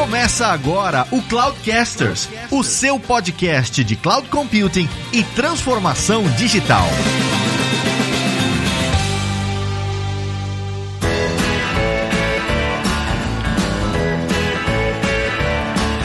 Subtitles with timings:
[0.00, 6.86] Começa agora o Cloudcasters, o seu podcast de cloud computing e transformação digital.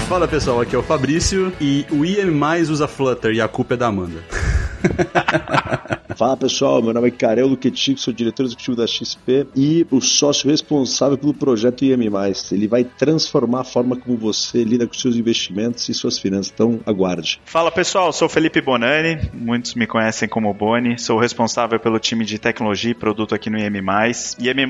[0.09, 2.37] Fala pessoal, aqui é o Fabrício e o IM
[2.69, 4.21] usa Flutter e a culpa é da Amanda.
[6.13, 10.49] Fala pessoal, meu nome é Karel Luquetic, sou diretor executivo da XP e o sócio
[10.49, 11.95] responsável pelo projeto IM.
[12.51, 16.51] Ele vai transformar a forma como você lida com seus investimentos e suas finanças.
[16.53, 17.41] Então, aguarde.
[17.45, 22.37] Fala pessoal, sou Felipe Bonani, muitos me conhecem como Boni, sou responsável pelo time de
[22.37, 23.65] tecnologia e produto aqui no IM.
[24.39, 24.69] IM,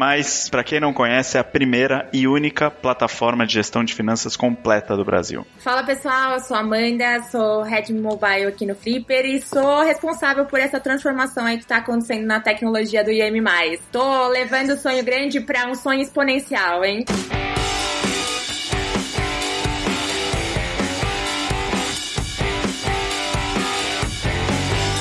[0.50, 4.96] para quem não conhece, é a primeira e única plataforma de gestão de finanças completa
[4.96, 5.46] do Brasil.
[5.58, 10.60] Fala pessoal, eu sou Amanda, sou Head Mobile aqui no Flipper e sou responsável por
[10.60, 13.44] essa transformação transformação aí que está acontecendo na tecnologia do IM+.
[13.92, 17.06] Tô levando o sonho grande para um sonho exponencial, hein?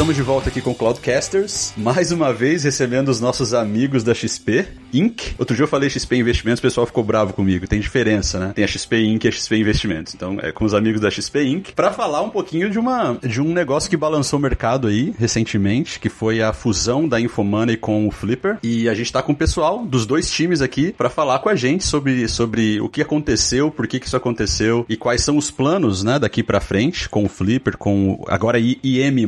[0.04, 4.66] Estamos de volta aqui com Cloudcasters, mais uma vez recebendo os nossos amigos da XP
[4.92, 5.34] Inc.
[5.38, 7.66] Outro dia eu falei XP Investimentos, o pessoal ficou bravo comigo.
[7.66, 8.52] Tem diferença, né?
[8.54, 9.24] Tem a XP Inc.
[9.24, 10.14] e a XP Investimentos.
[10.14, 11.72] Então, é com os amigos da XP Inc.
[11.74, 15.98] para falar um pouquinho de uma de um negócio que balançou o mercado aí recentemente,
[15.98, 18.58] que foi a fusão da Infomoney com o Flipper.
[18.62, 21.54] E a gente tá com o pessoal dos dois times aqui para falar com a
[21.54, 25.50] gente sobre, sobre o que aconteceu, por que, que isso aconteceu e quais são os
[25.50, 29.26] planos, né, daqui para frente com o Flipper, com agora IM+,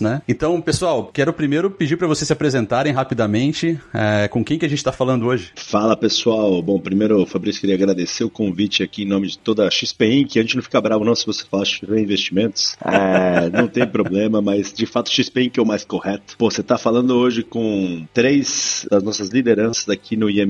[0.00, 0.15] né?
[0.16, 0.22] Né?
[0.28, 3.78] Então, pessoal, quero primeiro pedir para vocês se apresentarem rapidamente.
[3.92, 5.52] É, com quem que a gente está falando hoje?
[5.54, 6.60] Fala, pessoal.
[6.62, 10.36] Bom, primeiro, Fabrício, queria agradecer o convite aqui em nome de toda a XP Inc.
[10.36, 12.76] A gente não fica bravo não se você fala XP Investimentos.
[12.84, 15.58] É, não tem problema, mas de fato XP Inc.
[15.58, 16.36] é o mais correto.
[16.38, 20.46] Pô, você está falando hoje com três das nossas lideranças aqui no IM+,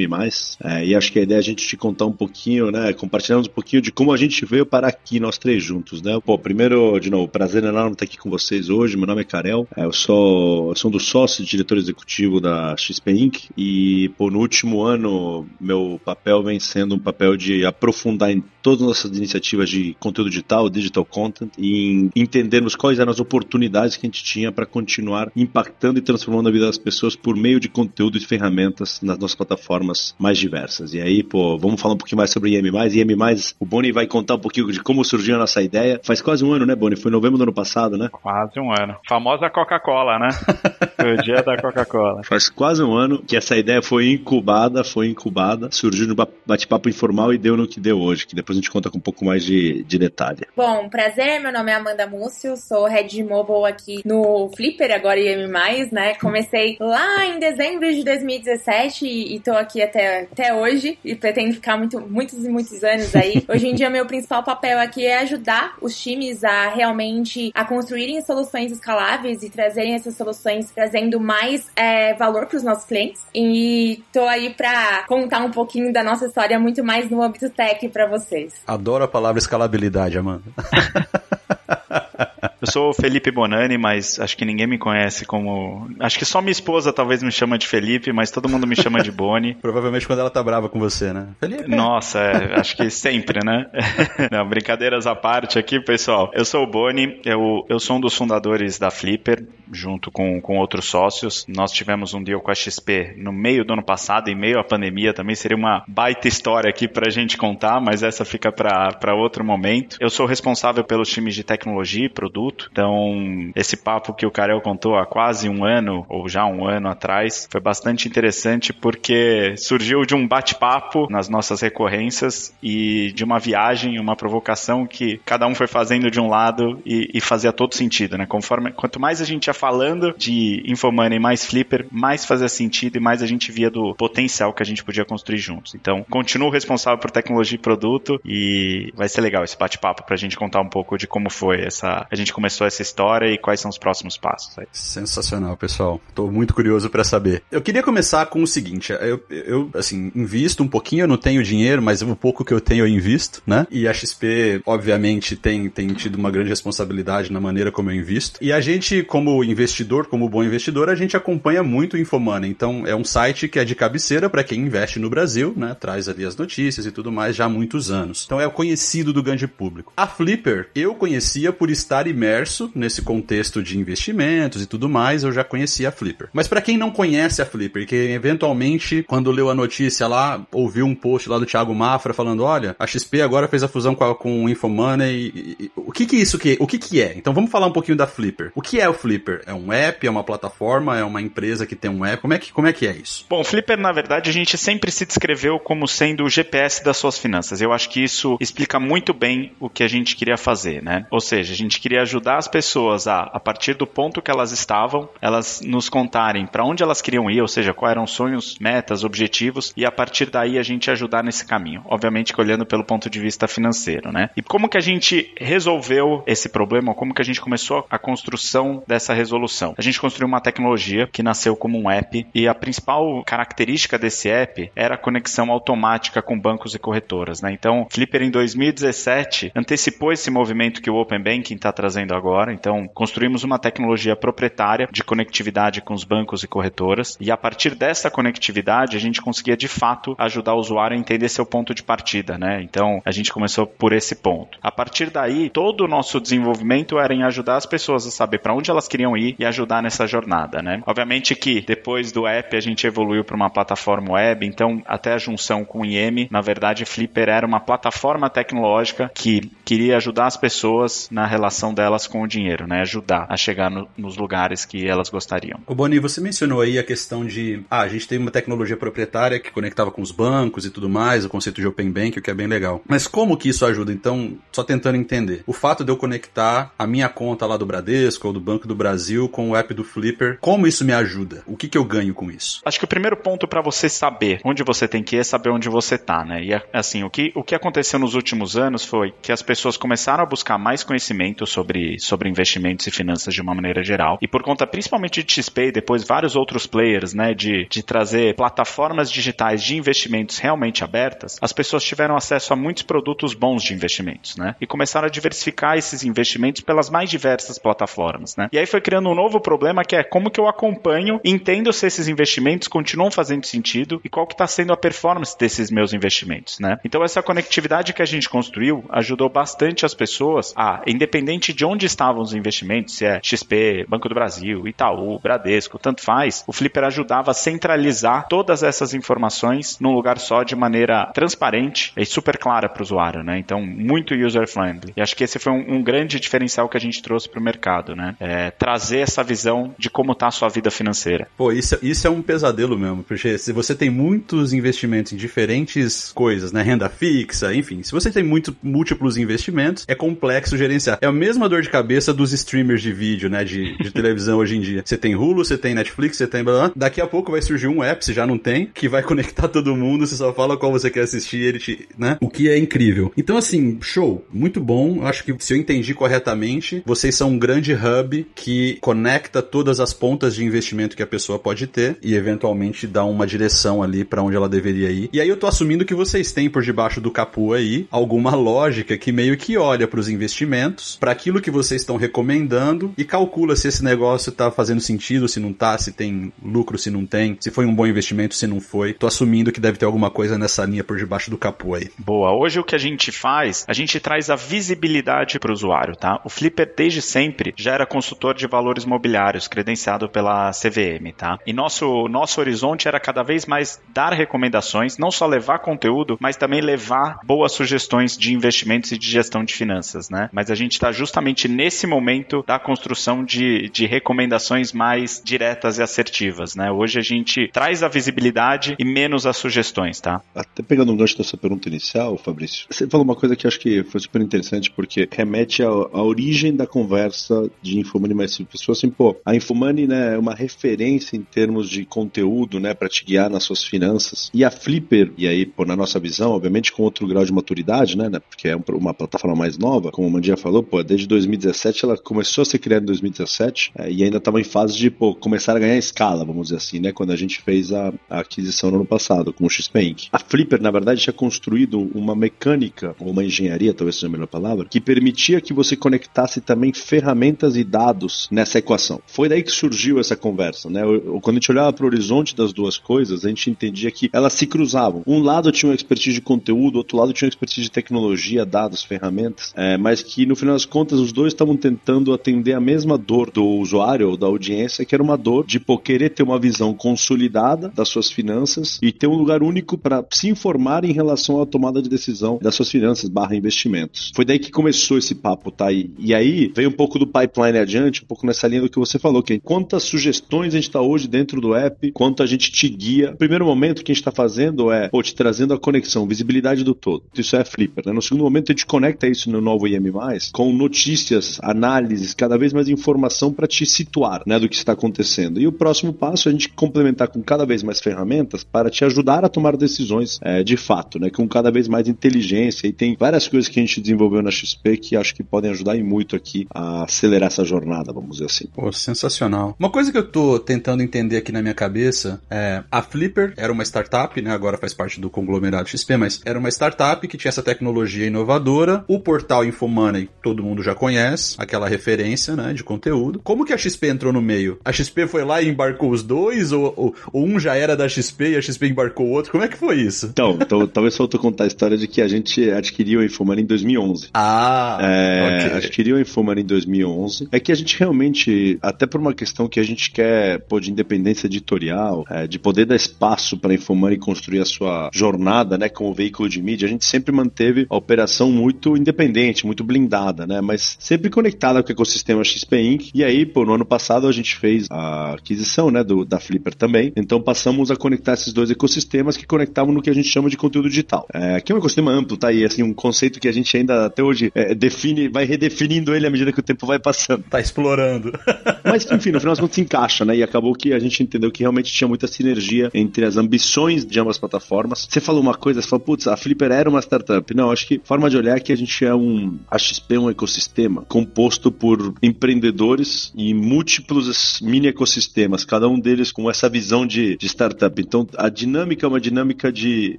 [0.63, 3.47] é, e acho que a ideia é a gente te contar um pouquinho, né, compartilhando
[3.47, 6.19] um pouquinho de como a gente veio parar aqui, nós três juntos, né?
[6.25, 8.97] Pô, primeiro, de novo, prazer enorme estar aqui com vocês hoje.
[8.97, 12.77] Meu nome é Karen é, eu sou, eu sou um dos sócios diretor executivo da
[12.77, 13.51] XP Inc.
[13.57, 18.89] E por último ano, meu papel vem sendo um papel de aprofundar em todas as
[18.89, 24.09] nossas iniciativas de conteúdo digital, digital content, e entendermos quais eram as oportunidades que a
[24.09, 28.19] gente tinha para continuar impactando e transformando a vida das pessoas por meio de conteúdo
[28.19, 30.95] e ferramentas nas nossas plataformas mais diversas.
[30.95, 32.69] E aí, pô, vamos falar um pouquinho mais sobre IM+.
[32.69, 33.17] IM+,
[33.61, 36.01] o Boni vai contar um pouquinho de como surgiu a nossa ideia.
[36.03, 36.97] Faz quase um ano, né, Boni?
[36.97, 38.09] Foi em novembro do ano passado, né?
[38.11, 38.97] Quase um ano.
[39.09, 40.29] Famosa famosa Coca-Cola, né?
[40.97, 42.23] Foi o dia da Coca-Cola.
[42.25, 47.33] Faz quase um ano que essa ideia foi incubada, foi incubada, surgiu no bate-papo informal
[47.33, 49.45] e deu no que deu hoje, que depois a gente conta com um pouco mais
[49.45, 50.47] de, de detalhe.
[50.57, 55.47] Bom, prazer, meu nome é Amanda Múcio, sou Head Mobile aqui no Flipper, agora IM+,
[55.93, 56.15] né?
[56.15, 61.53] Comecei lá em dezembro de 2017 e, e tô aqui até, até hoje e pretendo
[61.53, 63.45] ficar muito, muitos e muitos anos aí.
[63.49, 68.21] Hoje em dia, meu principal papel aqui é ajudar os times a realmente a construírem
[68.23, 73.25] soluções escaláveis e trazerem essas soluções trazendo mais é, valor para os nossos clientes.
[73.35, 77.89] E tô aí para contar um pouquinho da nossa história muito mais no âmbito tech
[77.89, 78.55] para vocês.
[78.67, 80.45] Adoro a palavra escalabilidade, Amanda.
[82.61, 85.91] Eu sou o Felipe Bonani, mas acho que ninguém me conhece como.
[86.01, 89.03] Acho que só minha esposa talvez me chama de Felipe, mas todo mundo me chama
[89.03, 89.55] de Boni.
[89.61, 91.29] Provavelmente quando ela tá brava com você, né?
[91.39, 91.69] Felipe.
[91.69, 93.67] Nossa, é, acho que sempre, né?
[94.33, 96.31] Não, brincadeiras à parte aqui, pessoal.
[96.33, 100.57] Eu sou o Boni, eu, eu sou um dos fundadores da Flipper, junto com, com
[100.57, 101.45] outros sócios.
[101.49, 104.65] Nós tivemos um deal com a XP no meio do ano passado, em meio à
[104.65, 105.13] pandemia.
[105.13, 109.99] Também seria uma baita história aqui pra gente contar, mas essa fica para outro momento.
[110.01, 114.61] Eu sou responsável pelos times de tecnologia e produto Então, esse papo que o Karel
[114.61, 120.05] contou há quase um ano, ou já um ano atrás, foi bastante interessante porque surgiu
[120.05, 125.55] de um bate-papo nas nossas recorrências e de uma viagem, uma provocação que cada um
[125.55, 128.27] foi fazendo de um lado e, e fazia todo sentido, né?
[128.27, 133.01] Conforme, quanto mais a gente ia falando de Infomoney mais Flipper, mais fazia sentido e
[133.01, 135.75] mais a gente via do potencial que a gente podia construir juntos.
[135.75, 140.37] Então, continuo responsável por tecnologia e produto e vai ser legal esse bate-papo pra gente
[140.37, 142.07] contar um pouco de como foi essa.
[142.11, 144.67] A gente começou essa história e quais são os próximos passos aí.
[144.71, 145.99] Sensacional, pessoal.
[146.15, 147.43] Tô muito curioso para saber.
[147.51, 151.43] Eu queria começar com o seguinte, eu, eu, assim, invisto um pouquinho, eu não tenho
[151.43, 153.67] dinheiro, mas o pouco que eu tenho eu invisto, né?
[153.71, 158.39] E a XP, obviamente, tem, tem tido uma grande responsabilidade na maneira como eu invisto.
[158.43, 162.51] E a gente, como investidor, como bom investidor, a gente acompanha muito o Infomoney.
[162.51, 165.75] Então, é um site que é de cabeceira para quem investe no Brasil, né?
[165.75, 168.25] Traz ali as notícias e tudo mais já há muitos anos.
[168.27, 169.95] Então, é conhecido do grande público.
[169.97, 175.23] A Flipper, eu conhecia por estar imerso imerso nesse contexto de investimentos e tudo mais,
[175.23, 176.29] eu já conhecia a Flipper.
[176.33, 180.85] Mas para quem não conhece a Flipper, que eventualmente, quando leu a notícia lá, ouviu
[180.85, 184.05] um post lá do Thiago Mafra falando, olha, a XP agora fez a fusão com,
[184.05, 187.15] a, com o Infomoney, e, e, o que que isso que, o que que é?
[187.17, 188.51] Então vamos falar um pouquinho da Flipper.
[188.55, 189.43] O que é o Flipper?
[189.47, 192.21] É um app, é uma plataforma, é uma empresa que tem um app?
[192.21, 193.25] Como é que, como é, que é isso?
[193.29, 197.19] Bom, Flipper, na verdade, a gente sempre se descreveu como sendo o GPS das suas
[197.19, 197.61] finanças.
[197.61, 201.07] Eu acho que isso explica muito bem o que a gente queria fazer, né?
[201.11, 204.53] Ou seja, a gente queria ajudar as pessoas a, a partir do ponto que elas
[204.53, 209.05] estavam, elas nos contarem para onde elas queriam ir, ou seja, quais eram sonhos, metas,
[209.05, 211.83] objetivos, e a partir daí a gente ajudar nesse caminho.
[211.87, 214.31] Obviamente que olhando pelo ponto de vista financeiro, né?
[214.37, 216.95] E como que a gente resolveu esse problema?
[216.95, 219.75] Como que a gente começou a construção dessa resolução?
[219.77, 224.29] A gente construiu uma tecnologia que nasceu como um app e a principal característica desse
[224.29, 227.53] app era a conexão automática com bancos e corretoras, né?
[227.53, 232.53] Então, Flipper em 2017 antecipou esse movimento que o Open Banking está trazendo agora.
[232.53, 237.75] Então, construímos uma tecnologia proprietária de conectividade com os bancos e corretoras e a partir
[237.75, 241.83] dessa conectividade a gente conseguia de fato ajudar o usuário a entender seu ponto de
[241.83, 242.63] partida, né?
[242.63, 244.59] Então, a gente começou por esse ponto.
[244.63, 248.55] A partir daí, todo o nosso desenvolvimento era em ajudar as pessoas a saber para
[248.55, 250.83] onde elas queriam ir e ajudar nessa jornada, né?
[250.87, 255.19] Obviamente que depois do app a gente evoluiu para uma plataforma web, então até a
[255.19, 260.37] junção com o IEM, na verdade, Flipper era uma plataforma tecnológica que queria ajudar as
[260.37, 262.81] pessoas na relação delas com o dinheiro, né?
[262.81, 265.61] Ajudar a chegar no, nos lugares que elas gostariam.
[265.65, 269.39] O Boni, você mencionou aí a questão de, ah, a gente tem uma tecnologia proprietária
[269.39, 272.31] que conectava com os bancos e tudo mais, o conceito de Open Bank, o que
[272.31, 272.83] é bem legal.
[272.89, 273.93] Mas como que isso ajuda?
[273.93, 275.45] Então, só tentando entender.
[275.47, 278.75] O fato de eu conectar a minha conta lá do Bradesco ou do Banco do
[278.75, 281.43] Brasil com o app do Flipper, como isso me ajuda?
[281.47, 282.61] O que, que eu ganho com isso?
[282.65, 285.51] Acho que o primeiro ponto para você saber onde você tem que ir é saber
[285.51, 286.43] onde você tá, né?
[286.43, 290.23] E assim, o que, o que aconteceu nos últimos anos foi que as pessoas começaram
[290.23, 294.19] a buscar mais conhecimento sobre, sobre investimentos e finanças de uma maneira geral.
[294.21, 298.35] E por conta principalmente de XP e depois vários outros players, né, de, de trazer
[298.35, 303.75] plataformas digitais de investimentos realmente abertas, as pessoas tiveram acesso a muitos produtos bons de
[303.75, 304.55] investimentos, né?
[304.61, 308.49] E começaram a diversificar esses investimentos pelas mais diversas plataformas, né?
[308.53, 311.87] E aí foi criando um novo problema que é como que eu acompanho, entendo se
[311.87, 316.59] esses investimentos continuam fazendo sentido e qual que está sendo a performance desses meus investimentos,
[316.59, 316.79] né?
[316.85, 321.87] Então essa conectividade que a gente construiu ajudou bastante as pessoas a, independente de onde
[321.87, 326.85] estavam os investimentos, se é XP, Banco do Brasil, Itaú, Bradesco, tanto faz, o Flipper
[326.85, 332.69] ajudava a centralizar todas essas informações num lugar só de maneira transparente e super clara
[332.69, 333.39] para o usuário, né?
[333.39, 334.93] Então, muito user-friendly.
[334.97, 337.43] E acho que esse foi um, um, grande diferencial que a gente trouxe para o
[337.43, 338.17] mercado, né?
[338.21, 341.29] É, trazer essa visão de como está a sua vida financeira.
[341.37, 346.13] Pô, isso, isso é um pesadelo mesmo, porque se você tem muitos investimentos em diferentes
[346.13, 346.63] coisas, né?
[346.63, 350.99] Renda fixa, enfim, se você tem muito, múltiplos investimentos, é complexo gerenciar.
[351.01, 353.45] É a mesma dor de cabeça dos streamers de vídeo, né?
[353.45, 354.83] De, de televisão hoje em dia.
[354.85, 356.73] Você tem Hulu, você tem Netflix, você tem blá, blá.
[356.75, 359.77] Daqui a pouco vai surgir um app, se já não tem, que vai conectar todo
[359.77, 362.17] mundo, você só fala qual você quer assistir, ele te, né?
[362.21, 363.13] O que é incrível.
[363.17, 364.97] Então, assim, show, muito bom.
[364.97, 369.81] Eu acho que se eu entendi corretamente, vocês são um grande hub que conecta todas
[369.81, 374.05] as pontas de investimento que a pessoa pode ter e eventualmente dá uma direção ali
[374.05, 375.09] para onde ela deveria ir.
[375.13, 378.97] E aí eu tô assumindo que vocês têm por debaixo do capô aí alguma lógica
[378.97, 383.57] que meio que olha para os investimentos, para aquilo que vocês estão recomendando e calcula
[383.57, 387.37] se esse negócio tá fazendo sentido, se não tá, se tem lucro, se não tem,
[387.41, 388.93] se foi um bom investimento, se não foi.
[388.93, 391.91] Tô assumindo que deve ter alguma coisa nessa linha por debaixo do capô aí.
[391.99, 392.33] Boa.
[392.33, 396.21] Hoje o que a gente faz, a gente traz a visibilidade para o usuário, tá?
[396.25, 401.39] O Flipper desde sempre já era consultor de valores mobiliários, credenciado pela CVM, tá?
[401.47, 406.37] E nosso nosso horizonte era cada vez mais dar recomendações, não só levar conteúdo, mas
[406.37, 410.29] também levar boas sugestões de investimentos e de gestão de finanças, né?
[410.33, 415.83] Mas a gente está justamente nesse momento da construção de, de recomendações mais diretas e
[415.83, 416.73] assertivas, né?
[416.73, 420.23] Hoje a gente traz a visibilidade e menos as sugestões, tá?
[420.35, 423.85] Até pegando um gancho dessa pergunta inicial, Fabrício, você falou uma coisa que acho que
[423.85, 428.67] foi super interessante porque remete à, origem da conversa de Infomoney mais simples.
[428.69, 433.05] Assim, pô, a Infomoney né, é uma referência em termos de conteúdo, né, para te
[433.05, 434.31] guiar nas suas finanças.
[434.33, 437.97] E a Flipper, e aí, pô, na nossa visão, obviamente com outro grau de maturidade,
[437.97, 441.85] né, né porque é uma plataforma mais nova, como o Mandia falou, pô, desde 2017
[441.85, 445.15] ela começou a ser criada em 2017 é, e ainda estava em fase de, pô,
[445.15, 448.71] começar a ganhar escala, vamos dizer assim, né, quando a gente fez a, a aquisição
[448.71, 450.09] no ano passado com o XP Inc.
[450.13, 454.27] A Flipper, na verdade, tinha construído uma mecânica, ou uma engenharia, talvez seja a melhor
[454.27, 459.01] palavra, que permitia que você conectasse também ferramentas e dados nessa equação.
[459.07, 460.83] Foi daí que surgiu essa conversa, né?
[461.23, 464.33] Quando a gente olhava para o horizonte das duas coisas, a gente entendia que elas
[464.33, 465.03] se cruzavam.
[465.07, 468.83] Um lado tinha uma expertise de conteúdo, outro lado tinha uma expertise de tecnologia, dados,
[468.83, 472.99] ferramentas, é, mas que no final das contas os dois estavam tentando atender a mesma
[472.99, 476.39] dor do usuário ou da audiência, que era uma dor de pô, querer ter uma
[476.39, 481.41] visão consolidada das suas finanças e ter um lugar único para se informar em relação
[481.41, 484.13] à tomada de decisão das suas finanças barra investimentos.
[484.15, 485.73] Foi daí que começou esse papo, tá?
[485.73, 488.79] E, e aí veio um pouco do pipeline adiante, um pouco nessa linha do que
[488.79, 492.53] você falou, que quantas sugestões a gente está hoje dentro do app, quanto a gente
[492.53, 493.15] te guia.
[493.17, 496.75] Primeiro momento que a gente está fazendo é pô, te trazendo a conexão, visibilidade do
[496.75, 497.05] todo.
[497.17, 497.85] Isso é Flipper.
[497.87, 497.93] Né?
[497.95, 499.87] No segundo momento, a gente conecta isso no novo IM,
[500.33, 501.06] com notícias,
[501.43, 505.41] análises, cada vez mais informação para te situar né, do que está acontecendo.
[505.41, 508.85] E o próximo passo é a gente complementar com cada vez mais ferramentas para te
[508.85, 512.67] ajudar a tomar decisões é, de fato, né, com cada vez mais inteligência.
[512.67, 515.77] E tem várias coisas que a gente desenvolveu na XP que acho que podem ajudar
[515.77, 518.47] e muito aqui a acelerar essa jornada, vamos dizer assim.
[518.55, 519.55] Pô, sensacional.
[519.59, 523.53] Uma coisa que eu tô tentando entender aqui na minha cabeça é a Flipper era
[523.53, 524.31] uma startup, né?
[524.31, 528.85] Agora faz parte do conglomerado XP, mas era uma startup que tinha essa tecnologia inovadora.
[528.89, 530.96] O portal Infomoney todo mundo já conhece,
[531.39, 533.21] aquela referência, né, de conteúdo.
[533.23, 534.59] Como que a XP entrou no meio?
[534.65, 537.89] A XP foi lá e embarcou os dois ou, ou, ou um já era da
[537.89, 539.33] XP e a XP embarcou o outro?
[539.33, 540.07] Como é que foi isso?
[540.07, 543.47] Então, então talvez faltou contar a história de que a gente adquiriu a Infomoney em
[543.47, 544.09] 2011.
[544.15, 545.59] Ah, é, okay.
[545.59, 547.29] adquiriu a Infomoney em 2011.
[547.33, 550.71] É que a gente realmente, até por uma questão que a gente quer, pô, de
[550.71, 555.69] independência editorial, é, de poder dar espaço para a Infomoney construir a sua jornada, né,
[555.69, 560.41] como veículo de mídia, a gente sempre manteve a operação muito independente, muito blindada, né,
[560.41, 562.91] mas sempre conectada com o ecossistema XP Inc.
[562.95, 566.55] E aí, pô, no ano passado a gente fez a aquisição, né, do, da Flipper
[566.55, 566.93] também.
[566.95, 570.37] Então passamos a conectar esses dois ecossistemas que conectavam no que a gente chama de
[570.37, 571.05] conteúdo digital.
[571.13, 573.87] É, que é um ecossistema amplo, tá aí, assim, um conceito que a gente ainda
[573.87, 577.25] até hoje é, define, vai redefinindo ele à medida que o tempo vai passando.
[577.29, 578.13] Tá explorando.
[578.65, 580.17] Mas, enfim, no final das contas se encaixa, né?
[580.17, 583.99] E acabou que a gente entendeu que realmente tinha muita sinergia entre as ambições de
[583.99, 584.87] ambas plataformas.
[584.89, 587.35] Você falou uma coisa, você falou, putz, a Flipper era uma startup.
[587.35, 589.37] Não, acho que forma de olhar é que a gente é um.
[589.51, 596.13] A XP é um ecossistema composto por empreendedores e múltiplos mini ecossistemas, cada um deles
[596.13, 597.81] com essa visão de, de startup.
[597.81, 599.97] Então, a dinâmica é uma dinâmica de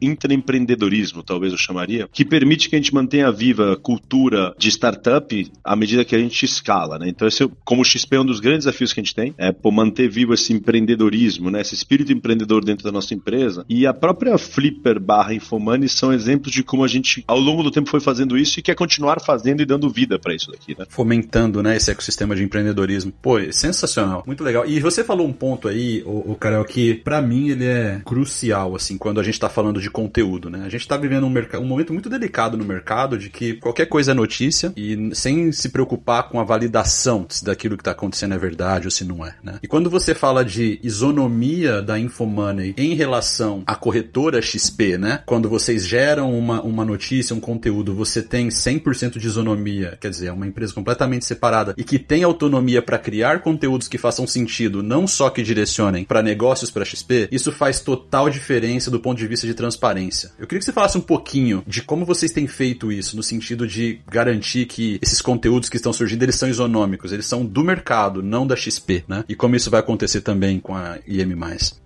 [0.02, 5.52] intraempreendedorismo, talvez eu chamaria, que permite que a gente mantenha viva a cultura de startup
[5.64, 7.10] à medida que a gente escala, né?
[7.10, 9.34] Então, esse, é como o XP é um dos grandes desafios que a gente tem,
[9.38, 11.62] é por manter vivo esse empreendedorismo, né?
[11.62, 13.66] Esse espírito empreendedor dentro da nossa empresa.
[13.70, 17.72] E a própria Flipper barra Infomani são exemplos de como a gente, ao longo do
[17.72, 20.86] tempo, foi fazendo isso e quer continuar fazendo e dando vida para isso daqui, né?
[20.90, 23.14] Fomentando, né, esse ecossistema de empreendedorismo.
[23.22, 24.24] Pô, é sensacional.
[24.26, 24.66] Muito legal.
[24.66, 28.76] E você falou um ponto aí, o, o Karel, que para mim ele é crucial,
[28.76, 30.64] assim, quando a gente tá falando de conteúdo, né?
[30.66, 34.12] A gente tá vivendo um, um momento muito delicado no mercado de que qualquer coisa
[34.12, 38.38] é notícia e sem se preocupar com a validação se daquilo que tá acontecendo é
[38.38, 39.60] verdade ou se não é, né?
[39.62, 45.22] E quando você fala de isonomia da Infomoney em relação à corretora XP, né?
[45.26, 50.28] Quando vocês geram uma, uma notícia, um conteúdo, você tem 100% de isonomia, quer dizer,
[50.28, 55.08] é empresa completamente separada e que tem autonomia para criar conteúdos que façam sentido, não
[55.08, 59.46] só que direcionem para negócios para XP, isso faz total diferença do ponto de vista
[59.46, 60.32] de transparência.
[60.40, 63.68] Eu queria que você falasse um pouquinho de como vocês têm feito isso, no sentido
[63.68, 68.22] de garantir que esses conteúdos que estão surgindo, eles são isonômicos, eles são do mercado,
[68.24, 69.24] não da XP, né?
[69.28, 71.36] E como isso vai acontecer também com a IM+.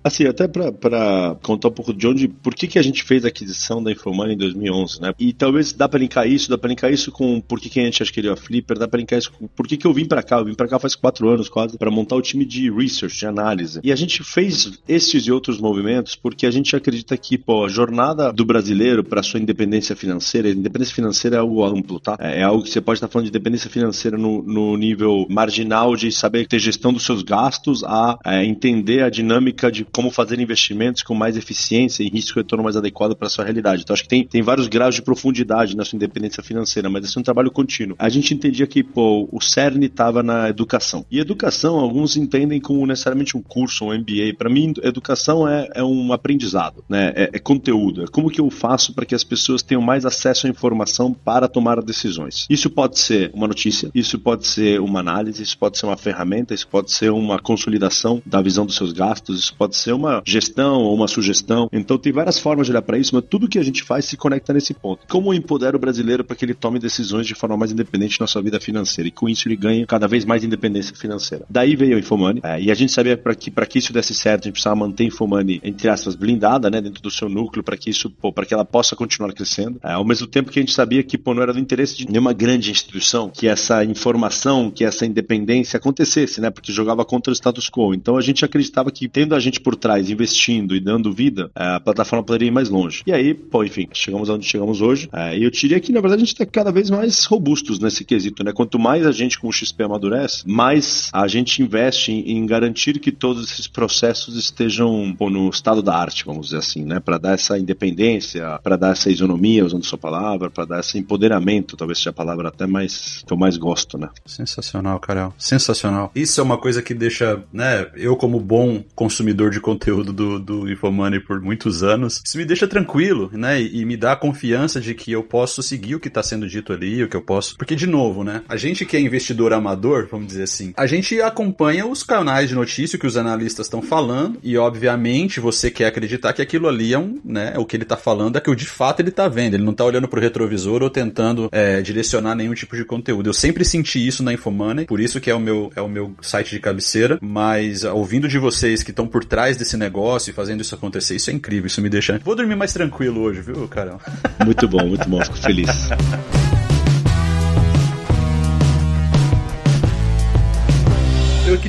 [0.03, 3.27] Assim, até para contar um pouco de onde, por que, que a gente fez a
[3.27, 5.13] aquisição da Infomani em 2011, né?
[5.19, 7.83] E talvez dá para linkar isso, dá para linkar isso com por que, que a
[7.83, 10.39] gente adquiriu a Flipper, dá isso com por que, que eu vim para cá.
[10.39, 13.25] Eu vim para cá faz quatro anos quase para montar o time de research, de
[13.25, 13.79] análise.
[13.81, 17.69] E a gente fez esses e outros movimentos porque a gente acredita que pô, a
[17.69, 22.17] jornada do brasileiro para sua independência financeira, independência financeira é algo amplo, tá?
[22.19, 25.95] É, é algo que você pode estar falando de independência financeira no, no nível marginal
[25.95, 30.39] de saber ter gestão dos seus gastos, a é, entender a dinâmica de como fazer
[30.39, 33.83] investimentos com mais eficiência e risco retorno mais adequado para sua realidade.
[33.83, 37.17] Então acho que tem, tem vários graus de profundidade na sua independência financeira, mas esse
[37.17, 37.95] é um trabalho contínuo.
[37.97, 41.05] A gente entendia que pô, o cerne estava na educação.
[41.11, 44.35] E educação, alguns entendem como necessariamente um curso, um MBA.
[44.37, 47.13] Para mim, educação é, é, um aprendizado, né?
[47.15, 48.03] É, é conteúdo.
[48.03, 51.47] É como que eu faço para que as pessoas tenham mais acesso à informação para
[51.47, 52.45] tomar decisões.
[52.49, 56.53] Isso pode ser uma notícia, isso pode ser uma análise, isso pode ser uma ferramenta,
[56.53, 60.81] isso pode ser uma consolidação da visão dos seus gastos, isso pode ser uma gestão
[60.81, 61.69] ou uma sugestão.
[61.71, 64.17] Então tem várias formas de olhar para isso, mas tudo que a gente faz se
[64.17, 65.05] conecta nesse ponto.
[65.07, 68.41] Como empodera o brasileiro para que ele tome decisões de forma mais independente na sua
[68.41, 71.45] vida financeira e com isso ele ganha cada vez mais independência financeira.
[71.49, 74.13] Daí veio a Infomoney é, e a gente sabia para que para que isso desse
[74.13, 77.63] certo a gente precisava manter a Infomoney entre aspas blindada, né, dentro do seu núcleo
[77.63, 79.79] para que isso para que ela possa continuar crescendo.
[79.83, 82.07] É, ao mesmo tempo que a gente sabia que pô, não era do interesse de
[82.07, 87.35] nenhuma grande instituição que essa informação, que essa independência acontecesse, né, porque jogava contra o
[87.35, 87.93] status quo.
[87.93, 91.75] Então a gente acreditava que tendo a gente por trás investindo e dando vida, é,
[91.75, 93.03] a plataforma poderia ir mais longe.
[93.05, 95.09] E aí, pô, enfim, chegamos onde chegamos hoje.
[95.13, 98.03] É, e eu diria que na verdade a gente está cada vez mais robustos nesse
[98.05, 98.53] quesito quesito, né?
[98.53, 102.99] Quanto mais a gente com o XP amadurece, mais a gente investe em, em garantir
[102.99, 106.99] que todos esses processos estejam no estado da arte, vamos dizer assim, né?
[106.99, 111.75] Para dar essa independência, para dar essa isonomia, usando sua palavra, para dar esse empoderamento,
[111.75, 114.09] talvez seja a palavra até mais que eu mais gosto, né?
[114.25, 115.33] Sensacional, Carol.
[115.37, 116.11] Sensacional.
[116.13, 120.71] Isso é uma coisa que deixa, né, eu como bom consumidor de conteúdo do, do
[120.71, 124.79] Infomoney por muitos anos, isso me deixa tranquilo, né, e, e me dá a confiança
[124.79, 127.57] de que eu posso seguir o que está sendo dito ali, o que eu posso.
[127.57, 131.19] Porque, de novo, né, a gente que é investidor amador, vamos dizer assim, a gente
[131.21, 136.33] acompanha os canais de notícia que os analistas estão falando e, obviamente, você quer acreditar
[136.33, 138.65] que aquilo ali é um, né, o que ele está falando é que o de
[138.65, 142.53] fato ele está vendo, ele não está olhando pro retrovisor ou tentando é, direcionar nenhum
[142.53, 143.29] tipo de conteúdo.
[143.29, 146.13] Eu sempre senti isso na Infomoney, por isso que é o meu, é o meu
[146.21, 150.61] site de cabeceira, mas ouvindo de vocês que estão por trás desse negócio e fazendo
[150.61, 152.19] isso acontecer, isso é incrível, isso me deixa.
[152.23, 153.99] Vou dormir mais tranquilo hoje, viu, Carol?
[154.45, 155.69] Muito bom, muito bom, fico feliz.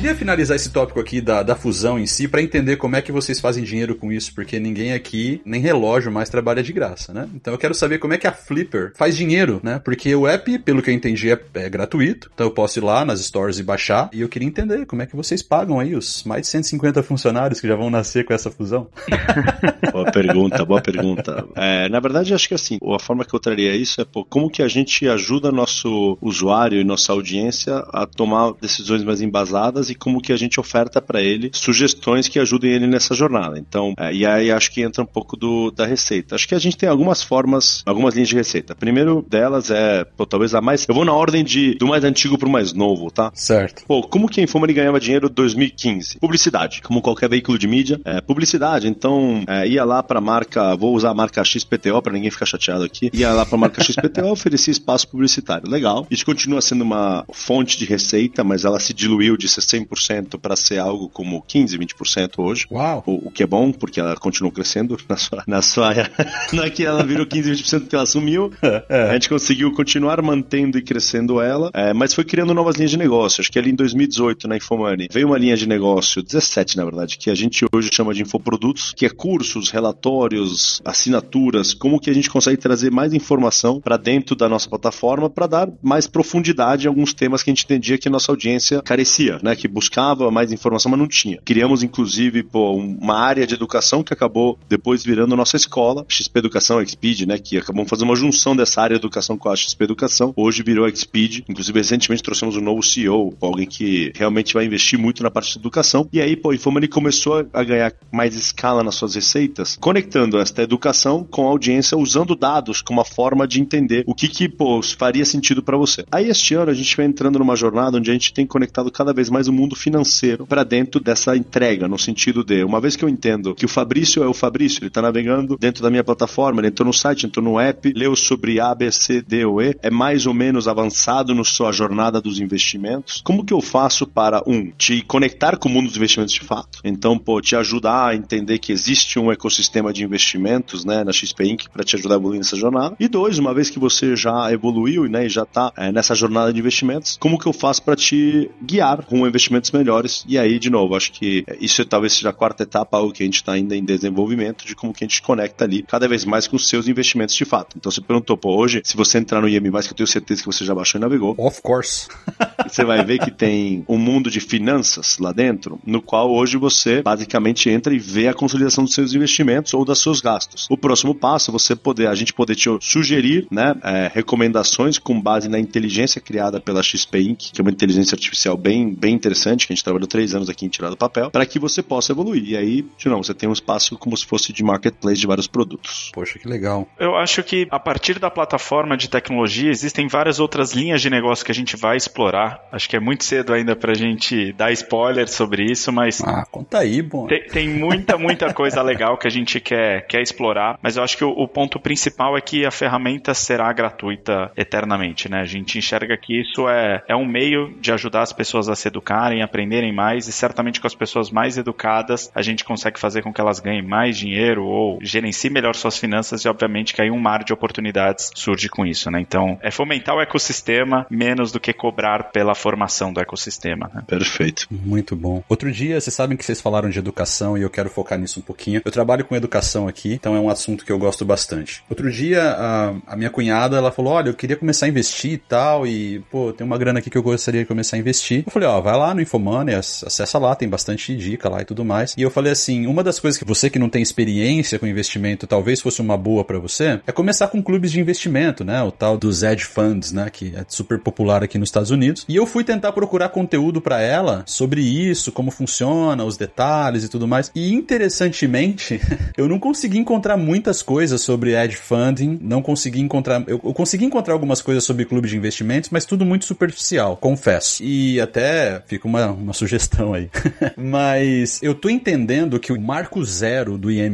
[0.03, 3.09] queria finalizar esse tópico aqui da, da fusão em si para entender como é que
[3.09, 7.29] vocês fazem dinheiro com isso, porque ninguém aqui, nem relógio mais trabalha de graça, né?
[7.33, 9.79] Então eu quero saber como é que a Flipper faz dinheiro, né?
[9.79, 13.05] Porque o app, pelo que eu entendi, é, é gratuito, então eu posso ir lá
[13.05, 16.25] nas stores e baixar, e eu queria entender como é que vocês pagam aí os
[16.25, 18.89] mais de 150 funcionários que já vão nascer com essa fusão.
[19.89, 21.45] boa pergunta, boa pergunta.
[21.55, 24.49] É, na verdade, acho que assim, a forma que eu traria isso é pô, como
[24.49, 29.95] que a gente ajuda nosso usuário e nossa audiência a tomar decisões mais embasadas e
[29.95, 33.57] como que a gente oferta para ele sugestões que ajudem ele nessa jornada.
[33.57, 36.35] Então, é, e aí acho que entra um pouco do, da receita.
[36.35, 38.75] Acho que a gente tem algumas formas, algumas linhas de receita.
[38.75, 40.85] Primeiro delas é, pô, talvez a mais.
[40.87, 43.31] Eu vou na ordem de do mais antigo pro mais novo, tá?
[43.35, 43.83] Certo.
[43.85, 46.17] Pô, como que a Infomani ganhava dinheiro em 2015?
[46.17, 46.81] Publicidade.
[46.81, 48.87] Como qualquer veículo de mídia, é, publicidade.
[48.87, 52.83] Então, é, ia lá pra marca, vou usar a marca XPTO para ninguém ficar chateado
[52.83, 53.11] aqui.
[53.13, 55.69] Ia lá pra marca XPTO, oferecia espaço publicitário.
[55.69, 56.07] Legal.
[56.09, 59.47] Isso continua sendo uma fonte de receita, mas ela se diluiu de
[59.85, 62.65] 100% para ser algo como 15, 20% hoje.
[62.71, 63.03] Uau!
[63.05, 65.43] O, o, que é bom, porque ela continuou crescendo na sua.
[65.47, 65.93] Na sua
[66.51, 68.51] não é que ela virou 15, 20% porque ela sumiu.
[68.89, 69.09] É.
[69.09, 72.97] A gente conseguiu continuar mantendo e crescendo ela, é, mas foi criando novas linhas de
[72.97, 73.41] negócio.
[73.41, 77.17] Acho que ali em 2018, na Infomoney, veio uma linha de negócio, 17 na verdade,
[77.17, 82.13] que a gente hoje chama de infoprodutos, que é cursos, relatórios, assinaturas, como que a
[82.13, 86.89] gente consegue trazer mais informação para dentro da nossa plataforma para dar mais profundidade em
[86.89, 89.55] alguns temas que a gente entendia que a nossa audiência carecia, né?
[89.55, 91.39] Que buscava mais informação, mas não tinha.
[91.43, 96.85] Criamos, inclusive, pô, uma área de educação que acabou depois virando nossa escola, XP Educação,
[96.85, 97.37] Xpeed, né?
[97.39, 100.33] Que acabamos fazendo uma junção dessa área de educação com a XP Educação.
[100.35, 101.43] Hoje virou Xpeed.
[101.49, 105.59] Inclusive, recentemente trouxemos um novo CEO, alguém que realmente vai investir muito na parte de
[105.59, 106.07] educação.
[106.13, 110.61] E aí, pô, a Infomani começou a ganhar mais escala nas suas receitas, conectando esta
[110.61, 114.81] educação com a audiência, usando dados como uma forma de entender o que que, pô,
[114.81, 116.05] faria sentido para você.
[116.11, 119.13] Aí, este ano, a gente vai entrando numa jornada onde a gente tem conectado cada
[119.13, 123.05] vez mais o mundo financeiro para dentro dessa entrega, no sentido de, uma vez que
[123.05, 126.59] eu entendo que o Fabrício é o Fabrício, ele está navegando dentro da minha plataforma,
[126.59, 129.75] ele entrou no site, entrou no app, leu sobre A, B, C, D ou E,
[129.81, 133.21] é mais ou menos avançado na sua jornada dos investimentos.
[133.23, 136.79] Como que eu faço para, um, te conectar com o mundo dos investimentos de fato?
[136.83, 141.45] Então, pô, te ajudar a entender que existe um ecossistema de investimentos, né, na XP
[141.45, 141.69] Inc.
[141.71, 142.95] para te ajudar a evoluir nessa jornada.
[142.99, 146.51] E dois, uma vez que você já evoluiu, né, e já está é, nessa jornada
[146.51, 150.23] de investimentos, como que eu faço para te guiar com investimentos melhores.
[150.27, 153.25] E aí, de novo, acho que isso talvez seja a quarta etapa, algo que a
[153.25, 156.47] gente está ainda em desenvolvimento, de como que a gente conecta ali cada vez mais
[156.47, 157.75] com os seus investimentos de fato.
[157.77, 160.47] Então você perguntou, pô, hoje, se você entrar no IM, que eu tenho certeza que
[160.47, 161.35] você já baixou e navegou.
[161.37, 162.07] Of course.
[162.67, 167.01] você vai ver que tem um mundo de finanças lá dentro, no qual hoje você
[167.01, 170.67] basicamente entra e vê a consolidação dos seus investimentos ou dos seus gastos.
[170.69, 175.19] O próximo passo é você poder, a gente poder te sugerir, né, é, recomendações com
[175.19, 179.32] base na inteligência criada pela XP Inc., que é uma inteligência artificial bem, bem interessante,
[179.67, 182.11] que a gente trabalhou três anos aqui em tirar do papel, para que você possa
[182.11, 182.43] evoluir.
[182.49, 186.11] E aí, novo, você tem um espaço como se fosse de marketplace de vários produtos.
[186.13, 186.87] Poxa, que legal.
[186.99, 191.45] Eu acho que a partir da plataforma de tecnologia existem várias outras linhas de negócio
[191.45, 192.63] que a gente vai explorar.
[192.71, 196.21] Acho que é muito cedo ainda pra gente dar spoiler sobre isso, mas.
[196.21, 197.27] Ah, conta aí, bom.
[197.27, 201.17] Tem, tem muita, muita coisa legal que a gente quer, quer explorar, mas eu acho
[201.17, 205.41] que o, o ponto principal é que a ferramenta será gratuita eternamente, né?
[205.41, 208.89] A gente enxerga que isso é, é um meio de ajudar as pessoas a se
[209.23, 213.33] educarem, aprenderem mais e certamente com as pessoas mais educadas a gente consegue fazer com
[213.33, 217.19] que elas ganhem mais dinheiro ou gerenciem melhor suas finanças e obviamente que aí um
[217.19, 219.21] mar de oportunidades surge com isso, né?
[219.21, 223.89] Então é fomentar o ecossistema menos do que cobrar pela formação do ecossistema.
[223.93, 224.03] Né?
[224.07, 224.67] Perfeito.
[224.69, 225.43] Muito bom.
[225.47, 228.43] Outro dia, vocês sabem que vocês falaram de educação e eu quero focar nisso um
[228.43, 228.81] pouquinho.
[228.83, 231.83] Eu trabalho com educação aqui, então é um assunto que eu gosto bastante.
[231.89, 235.37] Outro dia, a, a minha cunhada, ela falou, olha, eu queria começar a investir e
[235.37, 238.43] tal, e, pô, tem uma grana aqui que eu gostaria de começar a investir.
[238.45, 241.83] Eu falei, ó, vai lá no Infomoney, acessa lá, tem bastante dica lá e tudo
[241.85, 242.13] mais.
[242.17, 245.47] E eu falei assim, uma das coisas que você que não tem experiência com investimento
[245.47, 248.81] talvez fosse uma boa para você, é começar com clubes de investimento, né?
[248.83, 250.29] O tal dos hedge funds, né?
[250.29, 252.25] Que é super popular aqui nos Estados Unidos.
[252.27, 257.09] E eu fui tentar procurar conteúdo para ela sobre isso, como funciona, os detalhes e
[257.09, 257.51] tudo mais.
[257.55, 258.99] E interessantemente,
[259.37, 264.05] eu não consegui encontrar muitas coisas sobre hedge funding, não consegui encontrar, eu, eu consegui
[264.05, 267.83] encontrar algumas coisas sobre clubes de investimentos, mas tudo muito superficial, confesso.
[267.83, 270.29] E até fica uma, uma sugestão aí.
[270.77, 274.13] mas eu tô entendendo que o marco zero do IM+,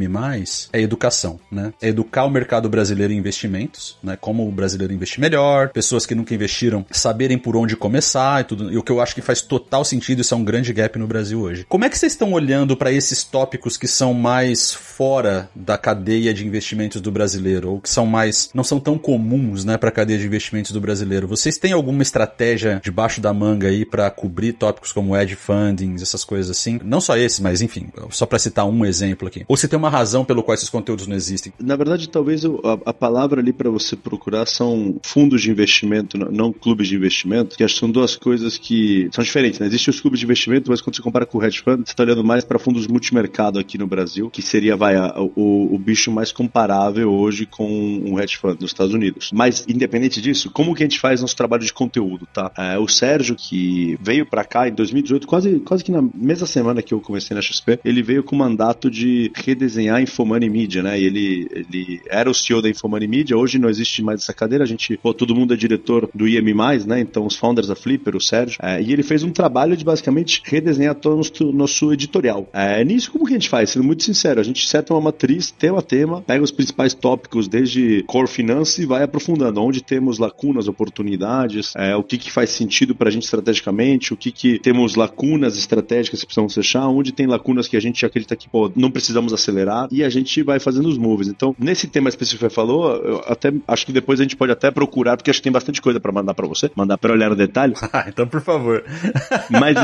[0.72, 1.72] é educação, né?
[1.80, 4.16] É educar o mercado brasileiro em investimentos, né?
[4.20, 8.72] Como o brasileiro investir melhor, pessoas que nunca investiram saberem por onde começar e tudo.
[8.72, 11.06] E o que eu acho que faz total sentido, isso é um grande gap no
[11.06, 11.64] Brasil hoje.
[11.68, 16.34] Como é que vocês estão olhando para esses tópicos que são mais fora da cadeia
[16.34, 19.92] de investimentos do brasileiro ou que são mais não são tão comuns, né, para a
[19.92, 21.28] cadeia de investimentos do brasileiro?
[21.28, 26.24] Vocês têm alguma estratégia debaixo da manga aí para cobrir tópicos como edge fundings, essas
[26.24, 26.80] coisas assim?
[26.84, 29.44] Não só esses, mas enfim, só para citar um exemplo aqui.
[29.48, 31.52] Ou se tem uma razão pelo qual esses conteúdos não existem?
[31.58, 32.50] Na verdade, talvez a,
[32.86, 37.64] a palavra ali para você procurar são fundos de investimento, não clubes de investimento, que
[37.64, 39.60] acho que são duas coisas que são diferentes.
[39.60, 39.66] Né?
[39.66, 42.02] Existem os clubes de investimento, mas quando você compara com o hedge fund, você está
[42.02, 44.96] olhando mais para fundos multimercado aqui no Brasil, que seria vai,
[45.36, 49.30] o, o bicho mais comparável hoje com um hedge fund nos Estados Unidos.
[49.32, 52.50] Mas, independente disso, como que a gente faz nosso trabalho de conteúdo, tá?
[52.56, 56.82] É, o Sérgio, que veio para cá em 2018, quase, quase que na mesma semana
[56.82, 60.82] que eu comecei na XP, ele veio com o mandato de redesenhar a Infomoney Media,
[60.82, 60.98] né?
[60.98, 64.64] E ele, ele era o CEO da Infomoney Media, hoje não existe mais essa cadeira,
[64.64, 66.54] a gente, pô, todo mundo é diretor do IM+,
[66.86, 67.00] né?
[67.00, 70.42] Então os founders da Flipper, o Sérgio, é, e ele fez um trabalho de basicamente
[70.44, 72.48] redesenhar todo o nosso, nosso editorial.
[72.52, 73.70] É, nisso, como que a gente faz?
[73.70, 77.48] Sendo muito sincero, a gente seta uma matriz, tema a tema, pega os principais tópicos
[77.48, 82.50] desde core finance e vai aprofundando, onde temos lacunas, oportunidades, é, o que, que faz
[82.50, 87.12] sentido para a gente estrategicamente, o que, que temos lacunas estratégicas que precisamos fechar, onde
[87.12, 90.58] tem lacunas que a gente acredita que pô, não precisamos acelerar, e a gente vai
[90.58, 91.28] fazendo os moves.
[91.28, 94.52] Então, nesse tema específico que você falou, eu até acho que depois a gente pode
[94.52, 97.30] até procurar, porque acho que tem bastante coisa para mandar para você, mandar para olhar
[97.30, 97.74] no detalhe.
[97.92, 98.84] Ah, então por favor.
[99.50, 99.76] Mas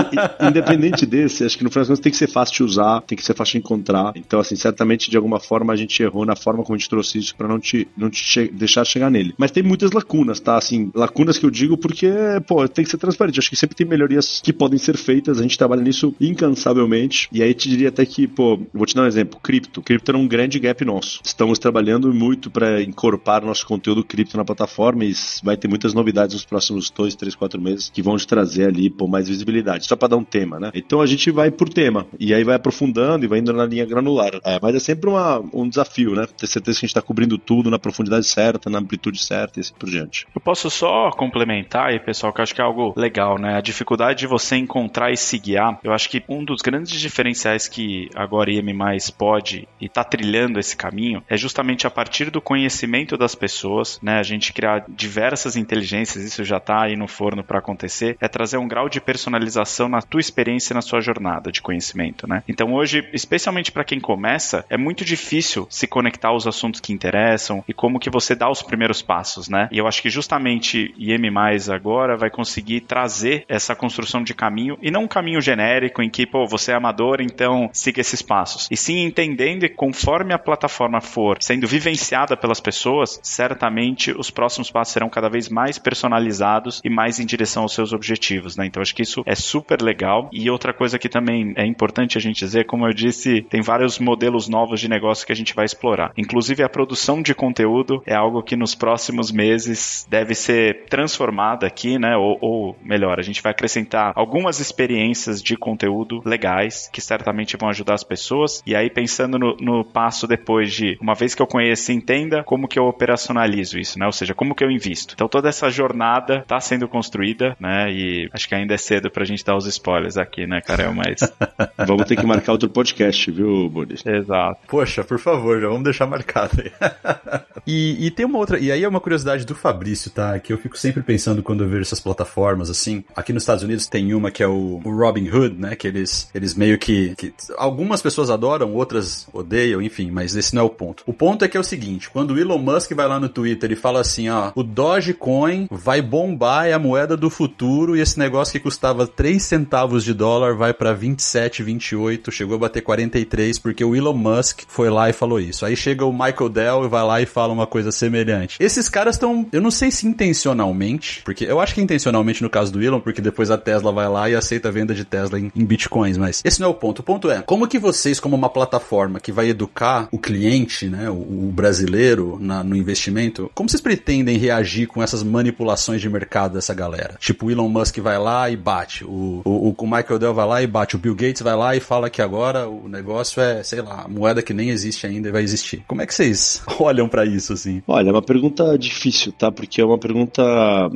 [0.49, 3.19] independente desse, acho que no final das contas tem que ser fácil de usar, tem
[3.19, 4.13] que ser fácil de encontrar.
[4.15, 7.19] Então, assim, certamente de alguma forma a gente errou na forma como a gente trouxe
[7.19, 9.35] isso para não te, não te che deixar chegar nele.
[9.37, 10.57] Mas tem muitas lacunas, tá?
[10.57, 12.09] Assim, lacunas que eu digo porque,
[12.47, 13.39] pô, tem que ser transparente.
[13.39, 17.29] Acho que sempre tem melhorias que podem ser feitas, a gente trabalha nisso incansavelmente.
[17.33, 19.83] E aí te diria até que, pô, vou te dar um exemplo: cripto.
[19.83, 21.21] Cripto era um grande gap nosso.
[21.25, 26.35] Estamos trabalhando muito para incorporar nosso conteúdo cripto na plataforma e vai ter muitas novidades
[26.35, 29.87] nos próximos dois, três, quatro meses que vão te trazer ali, pô, mais visibilidade.
[29.87, 30.71] Só para dar um tema, né?
[30.75, 32.07] Então a gente vai por tema.
[32.19, 34.41] E aí vai aprofundando e vai indo na linha granular.
[34.45, 36.27] É, mas é sempre uma, um desafio, né?
[36.27, 39.61] Ter certeza que a gente está cobrindo tudo na profundidade certa, na amplitude certa e
[39.61, 40.27] assim por diante.
[40.35, 43.57] Eu posso só complementar aí, pessoal, que eu acho que é algo legal, né?
[43.57, 45.79] A dificuldade de você encontrar e se guiar.
[45.83, 48.77] Eu acho que um dos grandes diferenciais que agora IM
[49.17, 54.19] pode e está trilhando esse caminho é justamente a partir do conhecimento das pessoas, né?
[54.19, 58.59] A gente criar diversas inteligências, isso já está aí no forno para acontecer, é trazer
[58.59, 62.43] um grau de personalização na tua experiência e na sua jornada de conhecimento, né?
[62.47, 67.65] Então hoje, especialmente para quem começa, é muito difícil se conectar aos assuntos que interessam
[67.67, 69.69] e como que você dá os primeiros passos, né?
[69.73, 71.27] E eu acho que justamente IM
[71.73, 76.27] agora vai conseguir trazer essa construção de caminho e não um caminho genérico em que,
[76.27, 78.69] pô, você é amador, então siga esses passos.
[78.71, 84.71] E sim entendendo e conforme a plataforma for sendo vivenciada pelas pessoas, certamente os próximos
[84.71, 88.67] passos serão cada vez mais personalizados e mais em direção aos seus objetivos, né?
[88.67, 90.29] Então acho que isso é super legal.
[90.33, 93.99] E outra coisa que também é importante a gente dizer, como eu disse, tem vários
[93.99, 96.13] modelos novos de negócio que a gente vai explorar.
[96.17, 101.99] Inclusive a produção de conteúdo é algo que nos próximos meses deve ser transformada aqui,
[101.99, 102.17] né?
[102.17, 107.69] Ou, ou melhor, a gente vai acrescentar algumas experiências de conteúdo legais que certamente vão
[107.69, 108.61] ajudar as pessoas.
[108.67, 112.43] E aí pensando no, no passo depois de uma vez que eu conheço e entenda
[112.43, 114.07] como que eu operacionalizo isso, né?
[114.07, 115.15] Ou seja, como que eu invisto.
[115.15, 117.91] Então toda essa jornada está sendo construída, né?
[117.93, 120.93] E acho que ainda é cedo pra gente dar os spoilers aqui, né, Karel?
[120.93, 121.21] Mas.
[121.87, 124.05] vamos ter que marcar outro podcast, viu, Boris?
[124.05, 124.61] Exato.
[124.67, 126.73] Poxa, por favor, já vamos deixar marcado aí.
[127.65, 128.59] e, e tem uma outra.
[128.59, 130.39] E aí é uma curiosidade do Fabrício, tá?
[130.41, 133.05] Que eu fico sempre pensando quando eu vejo essas plataformas assim.
[133.15, 135.77] Aqui nos Estados Unidos tem uma que é o, o Robin Hood, né?
[135.77, 137.33] Que eles, eles meio que, que.
[137.57, 141.03] Algumas pessoas adoram, outras odeiam, enfim, mas esse não é o ponto.
[141.07, 143.71] O ponto é que é o seguinte: quando o Elon Musk vai lá no Twitter
[143.73, 148.19] e fala assim, ó, o Dogecoin vai bombar é a moeda do futuro e esse
[148.19, 153.59] negócio que custava 3 centavos de dólar vai para 27, 28, chegou a bater 43
[153.59, 155.65] porque o Elon Musk foi lá e falou isso.
[155.65, 158.57] Aí chega o Michael Dell e vai lá e fala uma coisa semelhante.
[158.61, 162.73] Esses caras estão, eu não sei se intencionalmente, porque eu acho que intencionalmente no caso
[162.73, 165.51] do Elon, porque depois a Tesla vai lá e aceita a venda de Tesla em,
[165.55, 167.01] em bitcoins, mas esse não é o ponto.
[167.01, 171.11] O ponto é, como que vocês, como uma plataforma que vai educar o cliente, né,
[171.11, 176.55] o, o brasileiro na, no investimento, como vocês pretendem reagir com essas manipulações de mercado
[176.55, 177.17] dessa galera?
[177.19, 180.63] Tipo, o Elon Musk vai lá e bate, o, o, o Michael Dell vai lá
[180.63, 183.81] e bate, o Bill Gates vai lá e fala que agora o negócio é, sei
[183.81, 185.85] lá, moeda que nem existe ainda e vai existir.
[185.87, 187.83] Como é que vocês olham para isso, assim?
[187.87, 189.51] Olha, é uma pergunta difícil, tá?
[189.51, 190.43] Porque é uma pergunta,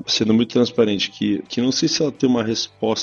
[0.06, 2.99] sendo muito transparente, que, que não sei se ela tem uma resposta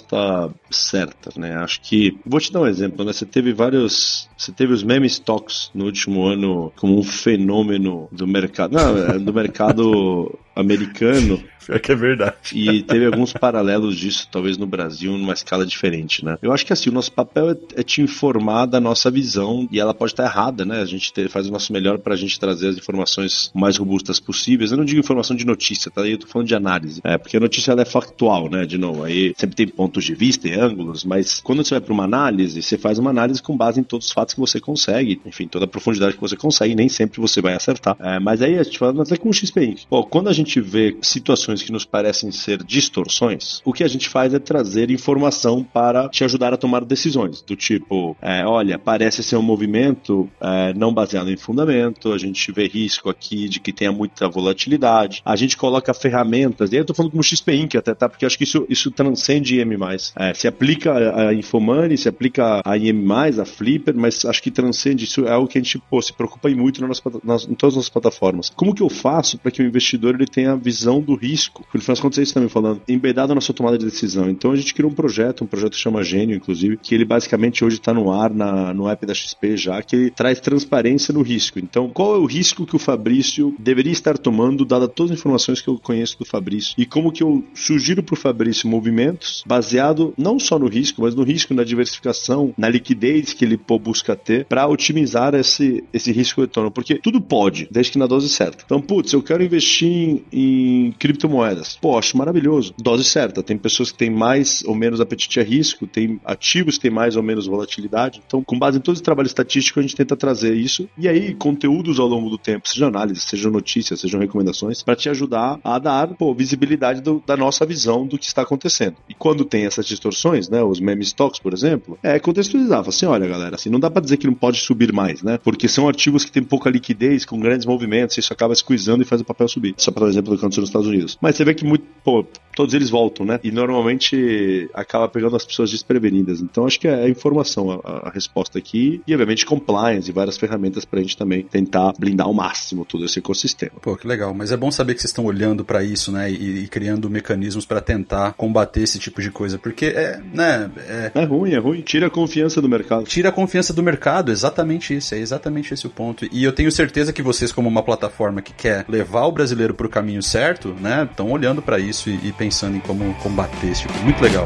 [0.70, 1.56] certa, né?
[1.58, 2.18] Acho que.
[2.26, 3.14] Vou te dar um exemplo, né?
[3.14, 4.30] Você teve vários.
[4.38, 8.74] Você teve os meme stocks no último ano como um fenômeno do mercado.
[8.74, 11.44] Não, é, do mercado americano.
[11.68, 12.36] Pior que é verdade.
[12.54, 16.38] E teve alguns paralelos disso, talvez no Brasil, numa escala diferente, né?
[16.42, 19.78] Eu acho que assim, o nosso papel é, é te informar da nossa visão, e
[19.78, 20.82] ela pode estar errada, né?
[20.82, 24.72] A gente faz o nosso melhor pra gente trazer as informações mais robustas possíveis.
[24.72, 26.08] Eu não digo informação de notícia, tá?
[26.08, 27.02] Eu tô falando de análise.
[27.04, 28.66] É, porque a notícia ela é factual, né?
[28.66, 31.94] De novo, aí sempre tem pontos de vista e ângulos, mas quando você vai para
[31.94, 35.20] uma análise, você faz uma análise com base em todos os fatos que você consegue,
[35.26, 37.98] enfim, toda a profundidade que você consegue, nem sempre você vai acertar.
[38.00, 39.58] É, mas aí a gente fala até com o XP
[39.90, 44.10] Pô, quando a gente vê situações que nos parecem ser distorções, o que a gente
[44.10, 47.42] faz é trazer informação para te ajudar a tomar decisões.
[47.42, 52.52] Do tipo, é, olha, parece ser um movimento é, não baseado em fundamento, a gente
[52.52, 56.86] vê risco aqui de que tenha muita volatilidade, a gente coloca ferramentas, e aí eu
[56.86, 57.76] tô falando como XP Inc.
[57.76, 58.10] até, tá?
[58.10, 59.78] Porque acho que isso, isso transcende IM+.
[60.16, 63.06] É, se aplica a Infomoney, se aplica a IM+,
[63.40, 66.50] a Flipper, mas acho que transcende, isso é algo que a gente pô, se preocupa
[66.50, 68.50] muito nas, nas, em todas as nossas plataformas.
[68.56, 71.66] Como que eu faço para que o investidor ele tenha visão do risco.
[71.74, 74.30] No final é isso também falando, embedado na sua tomada de decisão.
[74.30, 77.66] Então a gente criou um projeto, um projeto que chama Gênio, inclusive, que ele basicamente
[77.66, 81.24] hoje está no ar na, no app da XP já, que ele traz transparência no
[81.24, 81.58] risco.
[81.58, 85.60] Então, qual é o risco que o Fabrício deveria estar tomando, dada todas as informações
[85.60, 86.76] que eu conheço do Fabrício?
[86.78, 91.16] E como que eu sugiro para o Fabrício movimentos baseado não só no risco, mas
[91.16, 96.42] no risco, na diversificação, na liquidez que ele busca ter para otimizar esse, esse risco
[96.42, 96.70] retorno.
[96.70, 98.64] Porque tudo pode, desde que na dose certa.
[98.64, 101.78] Então, putz, eu quero investir em, em criptomoedas.
[101.82, 102.74] Pô, acho maravilhoso.
[102.82, 103.44] Dose certa.
[103.44, 107.16] Tem pessoas que têm mais ou menos apetite a risco, tem ativos que têm mais
[107.16, 108.22] ou menos volatilidade.
[108.26, 110.90] Então, com base em todo esse trabalho estatístico, a gente tenta trazer isso.
[110.98, 115.10] E aí, conteúdos ao longo do tempo, seja análise, sejam notícias, sejam recomendações, para te
[115.10, 118.96] ajudar a dar pô, visibilidade do, da nossa visão do que está acontecendo.
[119.10, 122.84] E quando tem essas distorções, né, os meme stocks, por exemplo, é contextualizar.
[122.88, 125.38] Assim, olha, galera, assim, não dá para dizer que não pode subir mais, né?
[125.44, 129.22] Porque são ativos que têm pouca liquidez, com grandes movimentos, isso acaba squeezando e faz
[129.22, 129.74] o papel subir.
[129.78, 131.18] Só para um exemplo do que aconteceu nos Estados Unidos.
[131.22, 132.26] Mas você vê que muito, pô,
[132.58, 133.40] todos eles voltam, né?
[133.44, 136.42] E normalmente acaba pegando as pessoas desprevenidas.
[136.42, 140.38] Então acho que é a informação a, a resposta aqui e obviamente compliance e várias
[140.38, 143.74] ferramentas pra gente também tentar blindar ao máximo todo esse ecossistema.
[143.80, 144.34] Pô, que legal.
[144.34, 146.32] Mas é bom saber que vocês estão olhando para isso, né?
[146.32, 150.72] E, e criando mecanismos para tentar combater esse tipo de coisa, porque é, né?
[150.88, 151.12] É...
[151.14, 151.82] é ruim, é ruim.
[151.82, 153.04] Tira a confiança do mercado.
[153.04, 155.14] Tira a confiança do mercado, exatamente isso.
[155.14, 156.28] É exatamente esse o ponto.
[156.32, 159.90] E eu tenho certeza que vocês, como uma plataforma que quer levar o brasileiro pro
[159.98, 161.08] caminho certo, né?
[161.10, 163.98] Estão olhando para isso e, e pensando em como combater esse tipo.
[164.04, 164.46] Muito legal.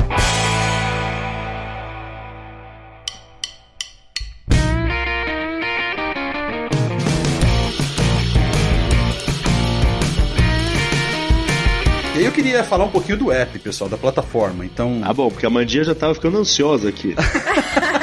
[12.16, 14.64] E aí eu queria falar um pouquinho do app, pessoal, da plataforma.
[14.64, 15.02] Então.
[15.04, 17.14] Ah, bom, porque a Mandinha já tava ficando ansiosa aqui.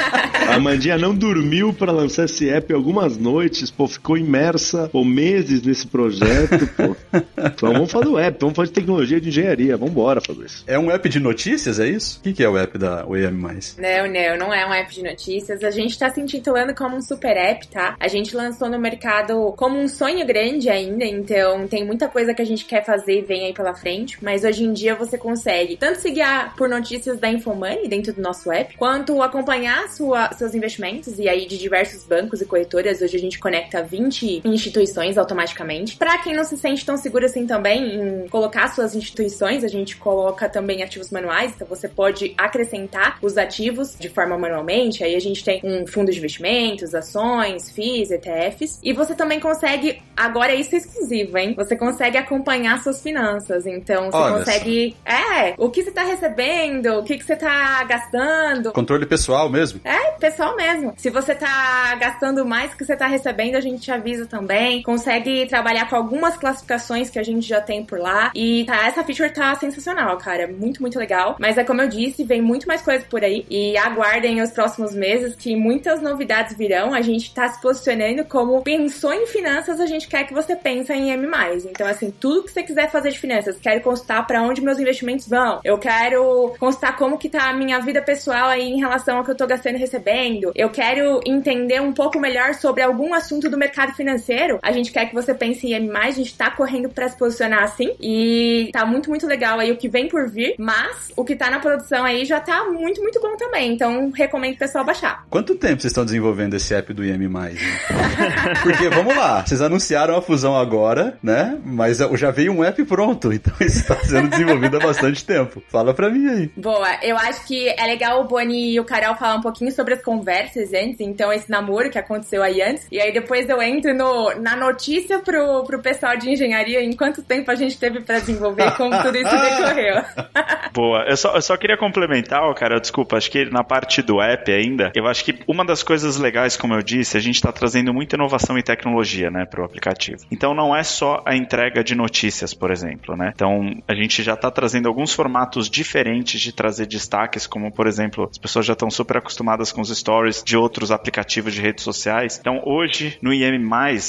[0.59, 5.61] A Mandinha não dormiu para lançar esse app algumas noites, pô, ficou imersa por meses
[5.61, 6.95] nesse projeto, pô.
[7.39, 10.63] Então vamos falar do app, vamos falar de tecnologia de engenharia, vamos embora, Fabrício.
[10.67, 12.19] É um app de notícias, é isso?
[12.19, 13.31] O que é o app da OEM+.
[13.31, 15.63] Não, não, não é um app de notícias.
[15.63, 17.95] A gente tá se intitulando como um super app, tá?
[17.99, 22.41] A gente lançou no mercado como um sonho grande ainda, então tem muita coisa que
[22.41, 25.77] a gente quer fazer e vem aí pela frente, mas hoje em dia você consegue
[25.77, 30.48] tanto se guiar por notícias da Infomoney dentro do nosso app, quanto acompanhar sua, seus
[30.55, 33.01] investimentos e aí de diversos bancos e corretoras.
[33.01, 35.97] Hoje a gente conecta 20 instituições automaticamente.
[35.97, 39.97] Para quem não se sente tão seguro assim também em colocar suas instituições, a gente
[39.97, 45.03] coloca também ativos manuais, então você pode acrescentar os ativos de forma manualmente.
[45.03, 48.79] Aí a gente tem um fundo de investimentos, ações, FIIs, ETFs.
[48.83, 51.53] E você também consegue, agora isso é exclusivo, hein?
[51.55, 53.65] Você consegue acompanhar suas finanças.
[53.65, 57.83] Então você Olha consegue, é, o que você tá recebendo, o que, que você tá
[57.83, 58.71] gastando.
[58.71, 59.81] Controle pessoal mesmo.
[59.83, 60.93] É, pessoal mesmo.
[60.97, 64.83] Se você tá gastando mais que você tá recebendo, a gente te avisa também.
[64.83, 68.31] Consegue trabalhar com algumas classificações que a gente já tem por lá.
[68.35, 70.47] E tá, essa feature tá sensacional, cara.
[70.47, 71.35] Muito, muito legal.
[71.39, 73.45] Mas é como eu disse, vem muito mais coisa por aí.
[73.49, 76.93] E aguardem os próximos meses que muitas novidades virão.
[76.93, 80.91] A gente tá se posicionando como pensou em finanças, a gente quer que você pense
[80.91, 81.29] em M.
[81.69, 85.27] Então, assim, tudo que você quiser fazer de finanças, quero constar para onde meus investimentos
[85.27, 85.59] vão.
[85.63, 89.31] Eu quero constar como que tá a minha vida pessoal aí em relação ao que
[89.31, 90.18] eu tô gastando e recebendo.
[90.55, 94.59] Eu quero entender um pouco melhor sobre algum assunto do mercado financeiro.
[94.61, 97.63] A gente quer que você pense em M+, a gente tá correndo para se posicionar
[97.63, 101.35] assim e tá muito, muito legal aí o que vem por vir, mas o que
[101.35, 103.73] tá na produção aí já tá muito, muito bom também.
[103.73, 105.25] Então, recomendo o pessoal baixar.
[105.29, 107.29] Quanto tempo vocês estão desenvolvendo esse app do IM+.
[108.61, 111.57] Porque, vamos lá, vocês anunciaram a fusão agora, né?
[111.63, 115.63] Mas já veio um app pronto, então isso está sendo desenvolvido há bastante tempo.
[115.69, 116.51] Fala pra mim aí.
[116.57, 119.93] Boa, eu acho que é legal o Boni e o Carol falar um pouquinho sobre
[119.93, 123.93] as conversas antes, então esse namoro que aconteceu aí antes, e aí depois eu entro
[123.93, 128.17] no, na notícia pro, pro pessoal de engenharia em quanto tempo a gente teve para
[128.17, 130.01] desenvolver como tudo isso decorreu.
[130.73, 134.51] Boa, eu só, eu só queria complementar, cara, desculpa, acho que na parte do app
[134.51, 137.93] ainda, eu acho que uma das coisas legais, como eu disse, a gente está trazendo
[137.93, 140.25] muita inovação e tecnologia, né, pro aplicativo.
[140.31, 143.31] Então não é só a entrega de notícias, por exemplo, né?
[143.35, 148.27] Então, a gente já está trazendo alguns formatos diferentes de trazer destaques, como, por exemplo,
[148.31, 152.37] as pessoas já estão super acostumadas com os stories de outros aplicativos de redes sociais.
[152.39, 153.59] Então, hoje, no IM+,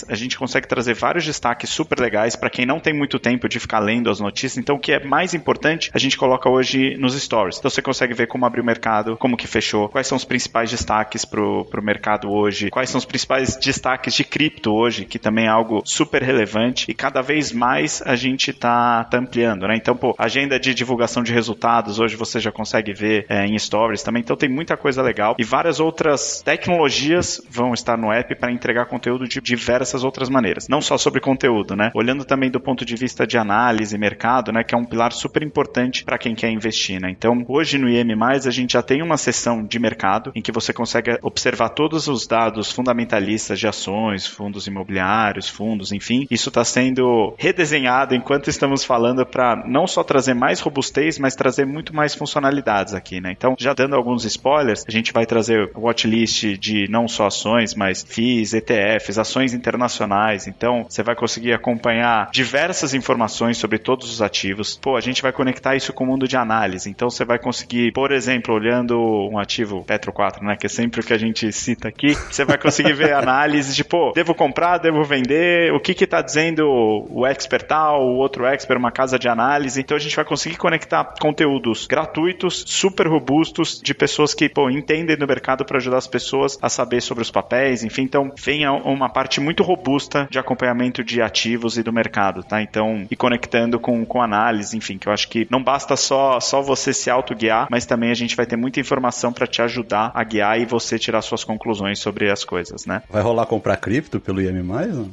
[0.08, 3.60] a gente consegue trazer vários destaques super legais para quem não tem muito tempo de
[3.60, 4.58] ficar lendo as notícias.
[4.58, 7.58] Então, o que é mais importante, a gente coloca hoje nos stories.
[7.58, 10.70] Então, você consegue ver como abriu o mercado, como que fechou, quais são os principais
[10.70, 15.46] destaques pro, pro mercado hoje, quais são os principais destaques de cripto hoje, que também
[15.46, 19.76] é algo super relevante e cada vez mais a gente está tá ampliando, né?
[19.76, 24.02] Então, pô, agenda de divulgação de resultados, hoje você já consegue ver é, em stories
[24.02, 28.52] também, então tem muita coisa legal e várias outras tecnologias vão estar no app para
[28.52, 31.90] entregar conteúdo de diversas outras maneiras, não só sobre conteúdo, né?
[31.94, 35.42] Olhando também do ponto de vista de análise, mercado, né, que é um pilar super
[35.42, 37.10] importante para quem quer investir, né?
[37.10, 38.14] Então, hoje no IM+,
[38.46, 42.26] a gente já tem uma seção de mercado em que você consegue observar todos os
[42.26, 46.26] dados fundamentalistas de ações, fundos imobiliários, fundos, enfim.
[46.30, 51.66] Isso está sendo redesenhado enquanto estamos falando para não só trazer mais robustez, mas trazer
[51.66, 53.32] muito mais funcionalidades aqui, né?
[53.32, 58.02] Então, já dando alguns spoilers, a gente vai trazer watchlist de não só ações, mas
[58.02, 60.46] FIIs, ETFs, ações internacionais.
[60.46, 64.78] Então, você vai conseguir acompanhar diversas informações sobre todos os ativos.
[64.80, 66.88] Pô, a gente vai conectar isso com o mundo de análise.
[66.88, 68.98] Então, você vai conseguir, por exemplo, olhando
[69.30, 72.44] um ativo Petro 4, né, que é sempre o que a gente cita aqui, você
[72.44, 76.66] vai conseguir ver análise de, pô, devo comprar, devo vender, o que que tá dizendo
[77.10, 79.80] o expert tal, o outro expert, uma casa de análise.
[79.80, 85.16] Então a gente vai conseguir conectar conteúdos gratuitos, super robustos, de pessoas que pô, entendem
[85.16, 88.02] do mercado para ajudar as pessoas a saber sobre os papéis, enfim.
[88.02, 92.62] Então vem uma parte muito robusta de acompanhamento de ativos e do mercado, tá?
[92.62, 96.60] Então, e conectando com, com análise, enfim, que eu acho que não basta só, só
[96.60, 100.24] você se auto-guiar, mas também a gente vai ter muita informação para te ajudar a
[100.24, 103.02] guiar e você tirar suas conclusões sobre as coisas, né?
[103.10, 105.10] Vai rolar comprar cripto pelo IM+, não?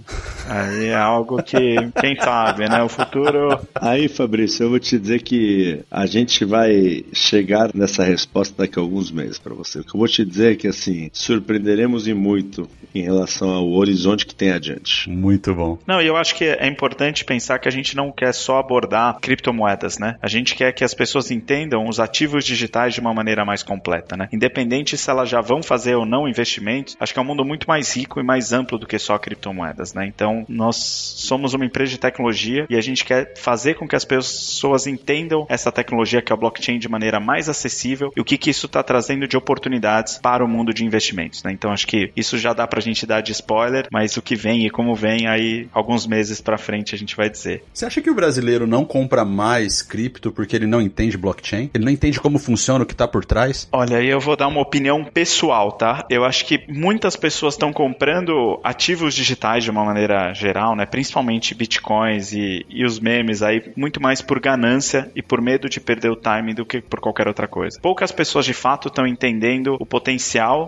[0.48, 1.58] Aí é algo que,
[2.00, 2.82] quem sabe, né?
[2.84, 3.60] O futuro.
[3.76, 8.82] Aí, Fabrício, eu vou te dizer que a gente vai chegar nessa resposta daqui a
[8.82, 9.80] alguns meses para você.
[9.80, 13.70] O que eu vou te dizer é que, assim, surpreenderemos e muito em relação ao
[13.72, 15.10] horizonte que tem adiante.
[15.10, 15.78] Muito bom.
[15.86, 19.20] Não, e eu acho que é importante pensar que a gente não quer só abordar
[19.20, 20.16] criptomoedas, né?
[20.22, 24.16] A gente quer que as pessoas entendam os ativos digitais de uma maneira mais completa,
[24.16, 24.28] né?
[24.32, 27.68] Independente se elas já vão fazer ou não investimentos, acho que é um mundo muito
[27.68, 30.06] mais rico e mais amplo do que só criptomoedas, né?
[30.08, 34.06] Então, nós somos uma empresa de tecnologia e a gente quer fazer com que as
[34.06, 38.38] pessoas entendam essa tecnologia que é a blockchain de maneira mais acessível e o que,
[38.38, 41.44] que isso está trazendo de oportunidades para o mundo de investimentos.
[41.44, 41.52] Né?
[41.52, 44.36] Então acho que isso já dá para a gente dar de spoiler, mas o que
[44.36, 47.64] vem e como vem aí alguns meses para frente a gente vai dizer.
[47.74, 51.70] Você acha que o brasileiro não compra mais cripto porque ele não entende blockchain?
[51.74, 53.68] Ele não entende como funciona o que está por trás?
[53.72, 56.06] Olha, eu vou dar uma opinião pessoal, tá?
[56.10, 60.86] Eu acho que muitas pessoas estão comprando ativos digitais de uma maneira geral, né?
[60.86, 65.80] Principalmente bitcoins e, e os memes aí, muito mais por ganância e por medo de
[65.80, 67.80] perder o timing do que por qualquer outra coisa.
[67.82, 70.07] Poucas pessoas de fato estão entendendo o potencial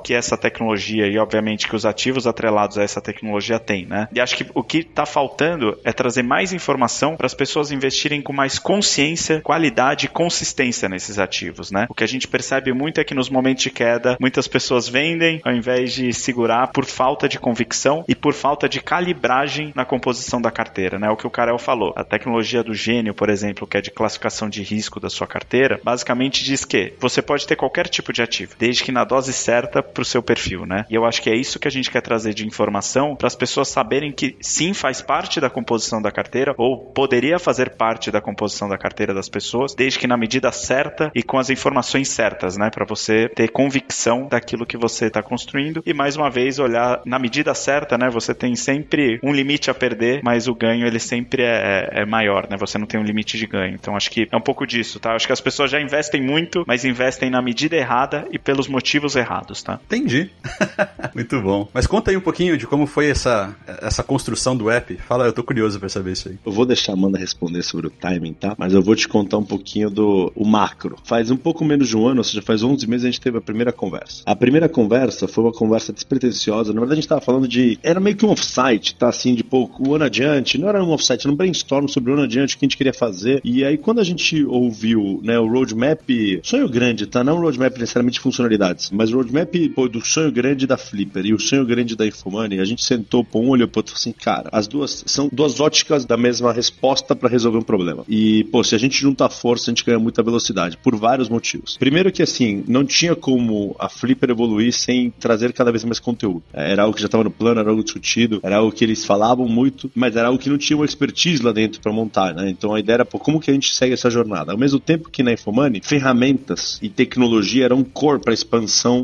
[0.04, 4.08] que essa tecnologia e, obviamente, que os ativos atrelados a essa tecnologia têm, né?
[4.14, 8.22] E acho que o que está faltando é trazer mais informação para as pessoas investirem
[8.22, 11.86] com mais consciência, qualidade e consistência nesses ativos, né?
[11.90, 15.42] O que a gente percebe muito é que nos momentos de queda, muitas pessoas vendem
[15.44, 20.42] ao invés de segurar por falta de convicção e por falta de calibragem na composição
[20.42, 21.10] da carteira, né?
[21.10, 21.94] O que o Karel falou.
[21.96, 25.80] A tecnologia do gênio, por exemplo, que é de classificação de risco da sua carteira,
[25.84, 29.34] basicamente diz que você pode ter qualquer tipo de ativo, desde que na dose dose
[29.34, 30.86] certa para o seu perfil, né?
[30.90, 33.36] E eu acho que é isso que a gente quer trazer de informação para as
[33.36, 38.20] pessoas saberem que sim faz parte da composição da carteira ou poderia fazer parte da
[38.20, 42.58] composição da carteira das pessoas, desde que na medida certa e com as informações certas,
[42.58, 42.70] né?
[42.70, 47.20] Para você ter convicção daquilo que você está construindo e mais uma vez olhar na
[47.20, 48.10] medida certa, né?
[48.10, 52.06] Você tem sempre um limite a perder, mas o ganho ele sempre é, é, é
[52.06, 52.58] maior, né?
[52.58, 53.76] Você não tem um limite de ganho.
[53.76, 55.14] Então acho que é um pouco disso, tá?
[55.14, 59.16] Acho que as pessoas já investem muito, mas investem na medida errada e pelos motivos
[59.20, 59.80] errados, tá?
[59.86, 60.30] Entendi.
[61.14, 61.68] muito bom.
[61.74, 64.96] Mas conta aí um pouquinho de como foi essa, essa construção do app.
[65.08, 66.38] Fala, eu tô curioso para saber isso aí.
[66.46, 68.56] Eu vou deixar a Amanda responder sobre o timing, tá?
[68.58, 70.98] Mas eu vou te contar um pouquinho do o macro.
[71.04, 73.38] Faz um pouco menos de um ano, ou seja, faz 11 meses a gente teve
[73.38, 74.24] a primeira conversa.
[74.26, 76.74] A primeira conversa foi uma conversa despretensiosa.
[76.74, 77.80] Na verdade, a gente tava falando de.
[77.84, 79.10] Era meio que um offsite, tá?
[79.10, 80.58] Assim, de pouco, o ano adiante.
[80.58, 82.78] Não era um offsite, era um brainstorm sobre o ano adiante, o que a gente
[82.78, 83.42] queria fazer.
[83.44, 86.02] E aí, quando a gente ouviu, né, o roadmap,
[86.44, 87.24] sonho grande, tá?
[87.24, 91.26] Não o roadmap necessariamente de funcionalidades, mas o roadmap pô, do sonho grande da Flipper
[91.26, 94.12] e o sonho grande da Infomoney, a gente sentou, pô, um olho pro outro assim,
[94.12, 98.04] cara, as duas são duas óticas da mesma resposta para resolver um problema.
[98.08, 101.78] E, pô, se a gente juntar força, a gente ganha muita velocidade, por vários motivos.
[101.78, 106.44] Primeiro que, assim, não tinha como a Flipper evoluir sem trazer cada vez mais conteúdo.
[106.54, 109.48] Era algo que já estava no plano, era algo discutido, era algo que eles falavam
[109.48, 112.50] muito, mas era algo que não tinha uma expertise lá dentro para montar, né?
[112.50, 114.52] Então a ideia era, pô, como que a gente segue essa jornada?
[114.52, 118.36] Ao mesmo tempo que na Infomani, ferramentas e tecnologia eram core para a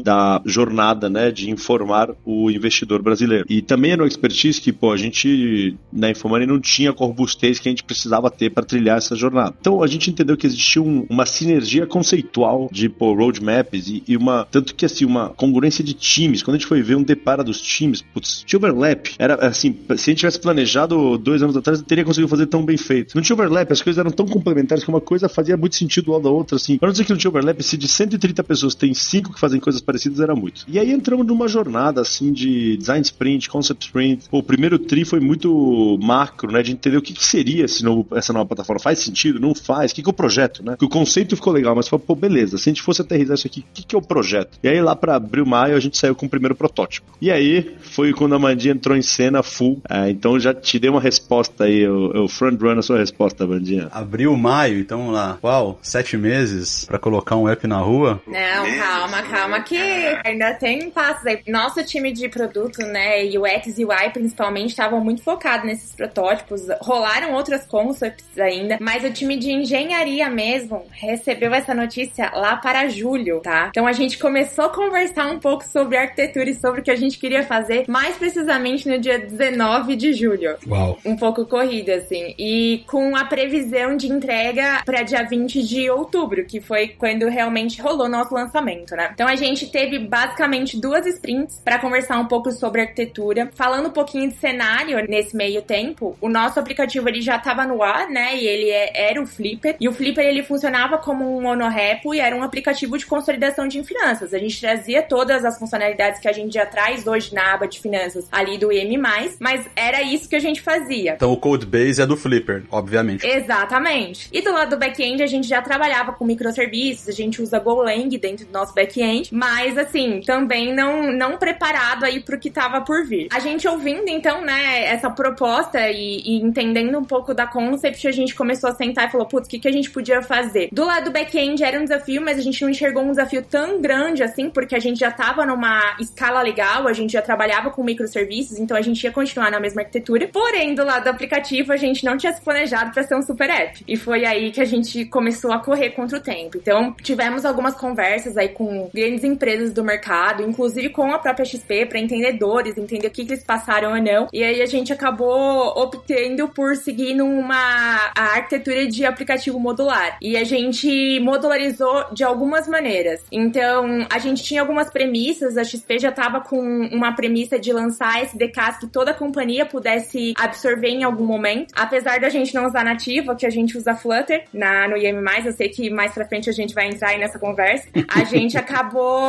[0.01, 3.45] da jornada, né, de informar o investidor brasileiro.
[3.49, 7.59] E também era uma expertise que, pô, a gente na Infomani não tinha a robustez
[7.59, 9.55] que a gente precisava ter para trilhar essa jornada.
[9.59, 14.17] Então a gente entendeu que existia um, uma sinergia conceitual de pô, roadmaps e, e,
[14.17, 16.43] uma tanto que assim uma congruência de times.
[16.43, 19.15] Quando a gente foi ver um depara dos times, putz, tinha overlap.
[19.17, 22.63] Era assim, se a gente tivesse planejado dois anos atrás, não teria conseguido fazer tão
[22.63, 23.15] bem feito.
[23.15, 26.21] Não tinha overlap, as coisas eram tão complementares que uma coisa fazia muito sentido ao
[26.21, 26.77] da outra, assim.
[26.77, 29.59] Pra não dizer que não tinha overlap, se de 130 pessoas tem cinco que fazem
[29.59, 30.65] coisas parecidas, era muito.
[30.67, 34.29] E aí entramos numa jornada, assim, de design sprint, concept sprint.
[34.29, 37.83] Pô, o primeiro tri foi muito macro, né, de entender o que, que seria esse
[37.83, 38.79] novo, essa nova plataforma.
[38.79, 39.39] Faz sentido?
[39.39, 39.91] Não faz?
[39.91, 40.75] O que, que é o projeto, né?
[40.77, 43.47] Que o conceito ficou legal, mas falou, pô, beleza, se a gente fosse aterrizar isso
[43.47, 44.57] aqui, o que, que é o projeto?
[44.63, 47.15] E aí lá pra abril, maio, a gente saiu com o primeiro protótipo.
[47.21, 49.81] E aí foi quando a Mandinha entrou em cena full.
[49.89, 53.45] É, então já te dei uma resposta aí, eu, eu front run a sua resposta,
[53.45, 53.89] Mandinha.
[53.91, 55.37] Abril, maio, então vamos lá.
[55.43, 58.21] Uau, sete meses para colocar um app na rua?
[58.27, 59.74] Não, calma, calma, que
[60.23, 61.39] ainda tem passos aí.
[61.47, 66.61] Nosso time de produto, né, UX e UI principalmente, estavam muito focados nesses protótipos.
[66.81, 72.87] Rolaram outras concepts ainda, mas o time de engenharia mesmo recebeu essa notícia lá para
[72.87, 73.67] julho, tá?
[73.69, 76.95] Então a gente começou a conversar um pouco sobre arquitetura e sobre o que a
[76.95, 80.55] gente queria fazer, mais precisamente no dia 19 de julho.
[80.67, 80.97] Uau.
[81.05, 82.33] Um pouco corrida, assim.
[82.37, 87.81] E com a previsão de entrega para dia 20 de outubro, que foi quando realmente
[87.81, 89.09] rolou nosso lançamento, né?
[89.13, 93.91] Então a gente teve basicamente duas sprints para conversar um pouco sobre arquitetura, falando um
[93.91, 96.17] pouquinho de cenário nesse meio tempo.
[96.19, 98.35] O nosso aplicativo ele já estava no ar, né?
[98.35, 99.75] E ele é, era o Flipper.
[99.79, 103.83] E o Flipper ele funcionava como um monorepo e era um aplicativo de consolidação de
[103.83, 104.33] finanças.
[104.33, 107.79] A gente trazia todas as funcionalidades que a gente já traz hoje na aba de
[107.79, 108.97] finanças ali do IM+,
[109.39, 111.13] mas era isso que a gente fazia.
[111.13, 113.25] Então o code base é do Flipper, obviamente.
[113.25, 114.29] Exatamente.
[114.31, 118.17] E do lado do back-end a gente já trabalhava com microserviços, a gente usa Golang
[118.17, 123.05] dentro do nosso back-end, mas assim, também não, não preparado aí pro que tava por
[123.05, 123.27] vir.
[123.31, 128.11] A gente ouvindo então, né, essa proposta e, e entendendo um pouco da concept, a
[128.11, 130.69] gente começou a sentar e falou, putz, o que, que a gente podia fazer?
[130.71, 133.79] Do lado do back-end era um desafio, mas a gente não enxergou um desafio tão
[133.79, 137.83] grande assim, porque a gente já tava numa escala legal, a gente já trabalhava com
[137.83, 140.27] microserviços, então a gente ia continuar na mesma arquitetura.
[140.27, 143.47] Porém, do lado do aplicativo, a gente não tinha se planejado para ser um super
[143.47, 143.83] app.
[143.87, 146.57] E foi aí que a gente começou a correr contra o tempo.
[146.57, 151.85] Então, tivemos algumas conversas aí com grandes empresas do mercado, inclusive com a própria XP,
[151.85, 154.27] para entendedores, entender o que, que eles passaram ou não.
[154.33, 160.17] E aí a gente acabou optando por seguir numa arquitetura de aplicativo modular.
[160.21, 163.21] E a gente modularizou de algumas maneiras.
[163.31, 166.59] Então, a gente tinha algumas premissas, a XP já estava com
[166.91, 171.73] uma premissa de lançar SDKs que toda a companhia pudesse absorver em algum momento.
[171.75, 175.53] Apesar da gente não usar nativa, que a gente usa Flutter na, no IM+, eu
[175.53, 179.24] sei que mais pra frente a gente vai entrar aí nessa conversa, a gente acabou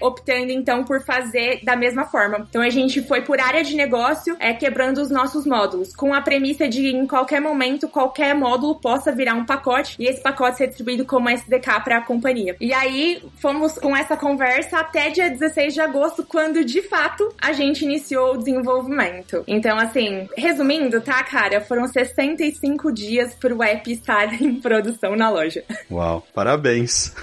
[0.00, 2.46] optando então por fazer da mesma forma.
[2.48, 6.20] Então a gente foi por área de negócio, é, quebrando os nossos módulos, com a
[6.20, 10.68] premissa de em qualquer momento, qualquer módulo possa virar um pacote e esse pacote ser
[10.68, 12.56] distribuído como SDK para a companhia.
[12.60, 17.52] E aí fomos com essa conversa até dia 16 de agosto, quando de fato a
[17.52, 19.44] gente iniciou o desenvolvimento.
[19.46, 21.60] Então, assim, resumindo, tá, cara?
[21.60, 25.64] Foram 65 dias pro app estar em produção na loja.
[25.90, 27.14] Uau, parabéns!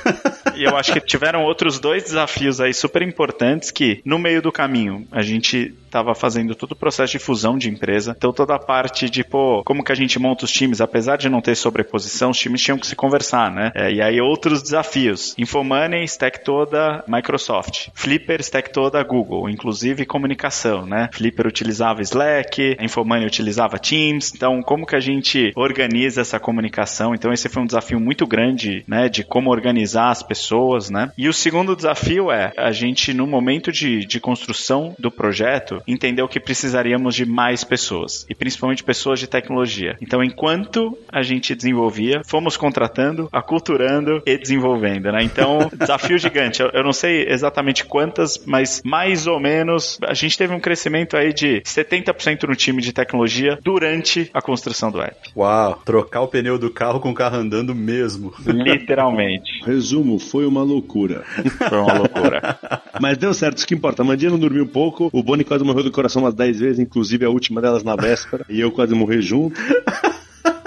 [0.56, 4.52] e eu acho que tiveram outros dois desafios aí super importantes que, no meio do
[4.52, 8.16] caminho, a gente estava fazendo todo o processo de fusão de empresa.
[8.18, 11.30] Então, toda a parte de, pô, como que a gente monta os times, apesar de
[11.30, 13.72] não ter sobreposição, os times tinham que se conversar, né?
[13.76, 15.36] É, e aí, outros desafios.
[15.38, 17.90] Infomoney, stack toda Microsoft.
[17.94, 21.10] Flipper, stack toda Google, inclusive comunicação, né?
[21.12, 24.34] Flipper utilizava Slack, Infomoney utilizava Teams.
[24.36, 27.14] Então, como que a gente organiza essa comunicação?
[27.14, 29.10] Então, esse foi um desafio muito grande, né?
[29.10, 31.12] De como organizar as pessoas, né?
[31.18, 36.28] E o segundo desafio é a gente, no momento de, de construção do projeto, entendeu
[36.28, 39.98] que precisaríamos de mais pessoas, e principalmente pessoas de tecnologia.
[40.02, 45.24] Então, enquanto a gente desenvolvia, fomos contratando, aculturando e desenvolvendo, né?
[45.24, 46.62] Então, desafio gigante.
[46.62, 51.16] Eu, eu não sei exatamente quantas, mas mais ou menos a gente teve um crescimento
[51.16, 55.18] aí de 70% no time de tecnologia durante a construção do app.
[55.36, 58.34] Uau, trocar o pneu do carro com o carro andando mesmo.
[58.46, 59.64] Literalmente.
[59.66, 61.24] Resumo, foi uma loucura.
[61.70, 62.60] Foi loucura.
[63.00, 64.02] Mas deu certo, isso que importa.
[64.02, 67.26] A Mandinha não dormiu pouco, o Boni quase morreu do coração umas 10 vezes, inclusive
[67.26, 69.60] a última delas na véspera, e eu quase morri junto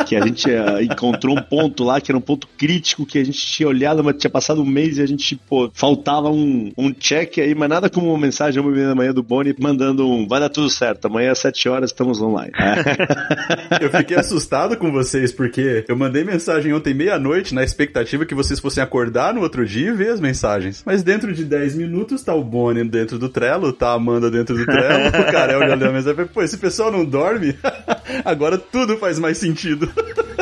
[0.06, 3.24] que a gente uh, encontrou um ponto lá que era um ponto crítico que a
[3.24, 6.92] gente tinha olhado, mas tinha passado um mês e a gente, pô, faltava um, um
[6.92, 10.38] check aí, mas nada como uma mensagem uma da manhã do Boni mandando um vai
[10.38, 12.52] dar tudo certo, amanhã às 7 horas estamos online.
[13.80, 18.60] eu fiquei assustado com vocês porque eu mandei mensagem ontem meia-noite na expectativa que vocês
[18.60, 20.82] fossem acordar no outro dia e ver as mensagens.
[20.86, 24.56] Mas dentro de 10 minutos tá o Boni dentro do Trello, tá a Amanda dentro
[24.56, 26.26] do Trello, o Carel olhando a mensagem.
[26.26, 27.56] Pô, esse pessoal não dorme?
[28.24, 29.90] Agora tudo faz mais sentido.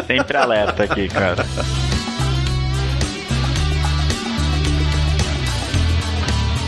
[0.06, 1.44] Sempre alerta aqui, cara.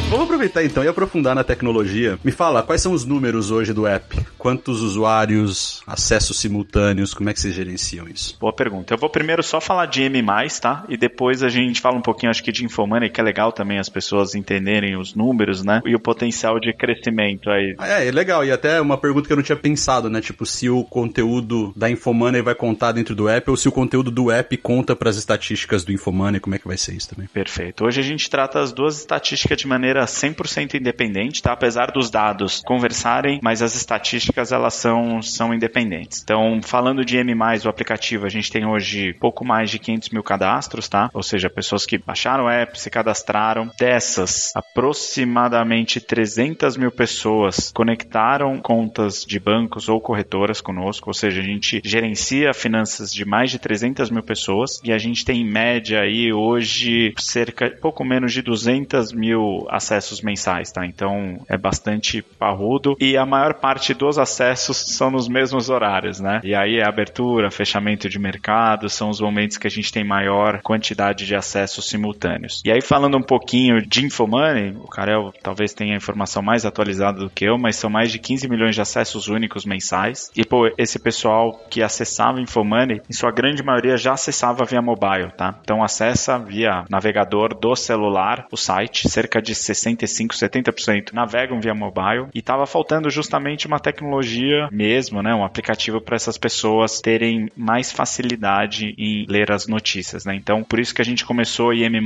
[0.09, 2.17] Vamos aproveitar então e aprofundar na tecnologia.
[2.23, 4.17] Me fala, quais são os números hoje do app?
[4.39, 8.37] Quantos usuários, acessos simultâneos, como é que vocês gerenciam isso?
[8.39, 8.95] Boa pergunta.
[8.95, 10.23] Eu vou primeiro só falar de M+,
[10.63, 10.85] tá?
[10.89, 13.81] E depois a gente fala um pouquinho, acho que de Infomoney, que é legal também
[13.81, 15.83] as pessoas entenderem os números, né?
[15.85, 17.75] E o potencial de crescimento aí.
[17.81, 18.45] É, é legal.
[18.45, 20.21] E até uma pergunta que eu não tinha pensado, né?
[20.21, 24.13] Tipo, se o conteúdo da Infomoney vai contar dentro do app ou se o conteúdo
[24.13, 27.27] do app conta para as estatísticas do Infomoney, como é que vai ser isso também?
[27.27, 27.85] Perfeito.
[27.85, 31.53] Hoje a gente trata as duas estatísticas de maneira 100% independente, tá?
[31.53, 36.23] Apesar dos dados conversarem, mas as estatísticas elas são, são independentes.
[36.23, 37.35] Então, falando de M+,
[37.65, 41.11] o aplicativo, a gente tem hoje pouco mais de 500 mil cadastros, tá?
[41.13, 43.71] Ou seja, pessoas que baixaram o app, se cadastraram.
[43.79, 51.45] Dessas, aproximadamente 300 mil pessoas conectaram contas de bancos ou corretoras conosco, ou seja, a
[51.45, 56.01] gente gerencia finanças de mais de 300 mil pessoas e a gente tem em média
[56.01, 60.85] aí hoje cerca, pouco menos de 200 mil acessos mensais, tá?
[60.85, 66.41] Então é bastante parrudo e a maior parte dos acessos são nos mesmos horários, né?
[66.43, 70.61] E aí é abertura, fechamento de mercado, são os momentos que a gente tem maior
[70.63, 72.63] quantidade de acessos simultâneos.
[72.65, 77.21] E aí falando um pouquinho de Infomoney, o Karel talvez tenha a informação mais atualizada
[77.21, 80.31] do que eu, mas são mais de 15 milhões de acessos únicos mensais.
[80.37, 85.31] E pô, esse pessoal que acessava Infomoney, em sua grande maioria já acessava via mobile,
[85.37, 85.55] tá?
[85.63, 92.29] Então acessa via navegador do celular o site, cerca de 65, 70% navegam via mobile
[92.35, 97.93] e estava faltando justamente uma tecnologia mesmo, né, um aplicativo para essas pessoas terem mais
[97.93, 100.35] facilidade em ler as notícias, né?
[100.35, 102.01] Então, por isso que a gente começou IM+,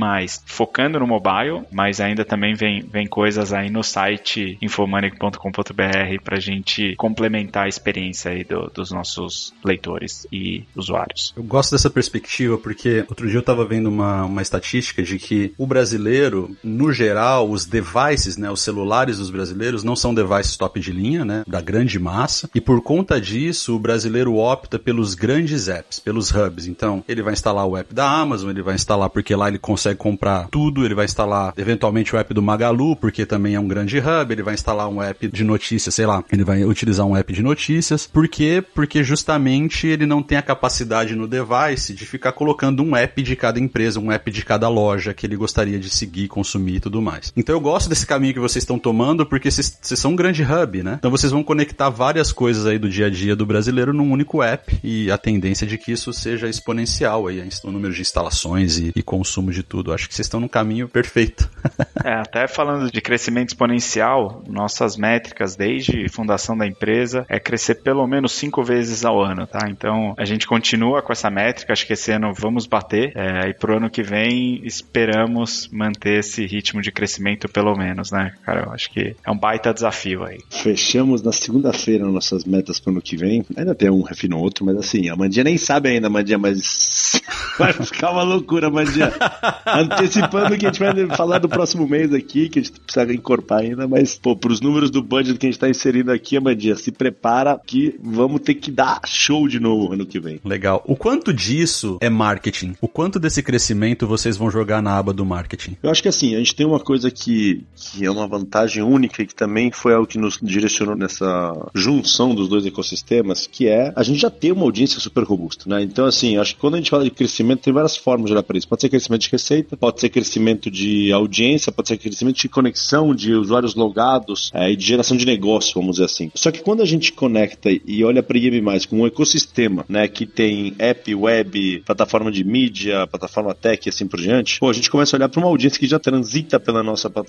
[0.45, 6.39] focando no mobile, mas ainda também vem, vem coisas aí no site infomanic.com.br para a
[6.39, 11.33] gente complementar a experiência aí do, dos nossos leitores e usuários.
[11.35, 15.53] Eu gosto dessa perspectiva porque outro dia eu estava vendo uma, uma estatística de que
[15.57, 20.79] o brasileiro, no geral, os devices, né, os celulares dos brasileiros não são devices top
[20.79, 25.67] de linha, né, da grande massa, e por conta disso o brasileiro opta pelos grandes
[25.67, 26.67] apps, pelos hubs.
[26.67, 29.97] Então, ele vai instalar o app da Amazon, ele vai instalar porque lá ele consegue
[29.97, 33.99] comprar tudo, ele vai instalar eventualmente o app do Magalu, porque também é um grande
[33.99, 37.31] hub, ele vai instalar um app de notícias, sei lá, ele vai utilizar um app
[37.31, 38.07] de notícias.
[38.07, 38.63] Por quê?
[38.73, 43.35] Porque justamente ele não tem a capacidade no device de ficar colocando um app de
[43.35, 47.01] cada empresa, um app de cada loja que ele gostaria de seguir, consumir e tudo
[47.01, 47.31] mais.
[47.35, 50.83] Então eu gosto desse caminho que vocês estão tomando porque vocês são um grande hub,
[50.83, 50.95] né?
[50.97, 54.41] Então vocês vão conectar várias coisas aí do dia a dia do brasileiro num único
[54.41, 58.91] app e a tendência de que isso seja exponencial aí, o número de instalações e,
[58.95, 59.93] e consumo de tudo.
[59.93, 61.49] Acho que vocês estão no caminho perfeito.
[62.03, 68.05] é, até falando de crescimento exponencial, nossas métricas desde fundação da empresa é crescer pelo
[68.07, 69.67] menos cinco vezes ao ano, tá?
[69.69, 73.53] Então a gente continua com essa métrica, acho que esse ano vamos bater é, e
[73.53, 78.65] pro ano que vem esperamos manter esse ritmo de crescimento pelo menos, né, cara?
[78.65, 80.39] Eu acho que é um baita desafio aí.
[80.49, 83.45] Fechamos na segunda-feira nossas metas para o ano que vem.
[83.55, 87.21] Ainda tem um refino outro, mas assim, a Mandinha nem sabe ainda, Mandinha, mas
[87.57, 89.11] vai ficar uma loucura, Mandinha.
[89.65, 93.59] Antecipando que a gente vai falar do próximo mês aqui, que a gente precisa encorpar
[93.59, 96.91] ainda, mas, pô, pros números do budget que a gente tá inserindo aqui, Mandinha, se
[96.91, 100.39] prepara que vamos ter que dar show de novo ano que vem.
[100.43, 100.83] Legal.
[100.85, 102.75] O quanto disso é marketing?
[102.81, 105.77] O quanto desse crescimento vocês vão jogar na aba do marketing?
[105.81, 109.21] Eu acho que assim, a gente tem uma coisa que, que é uma vantagem única
[109.21, 113.91] e que também foi algo que nos direcionou nessa junção dos dois ecossistemas, que é
[113.95, 115.81] a gente já tem uma audiência super robusta, né?
[115.81, 118.43] Então, assim, acho que quando a gente fala de crescimento, tem várias formas de olhar
[118.43, 118.67] para isso.
[118.67, 123.15] Pode ser crescimento de receita, pode ser crescimento de audiência, pode ser crescimento de conexão
[123.15, 126.31] de usuários logados é, e de geração de negócio, vamos dizer assim.
[126.35, 130.07] Só que quando a gente conecta e olha para IEM mais como um ecossistema, né,
[130.07, 134.73] que tem app, web, plataforma de mídia, plataforma tech e assim por diante, pô, a
[134.73, 137.20] gente começa a olhar para uma audiência que já transita pela nossa plataforma.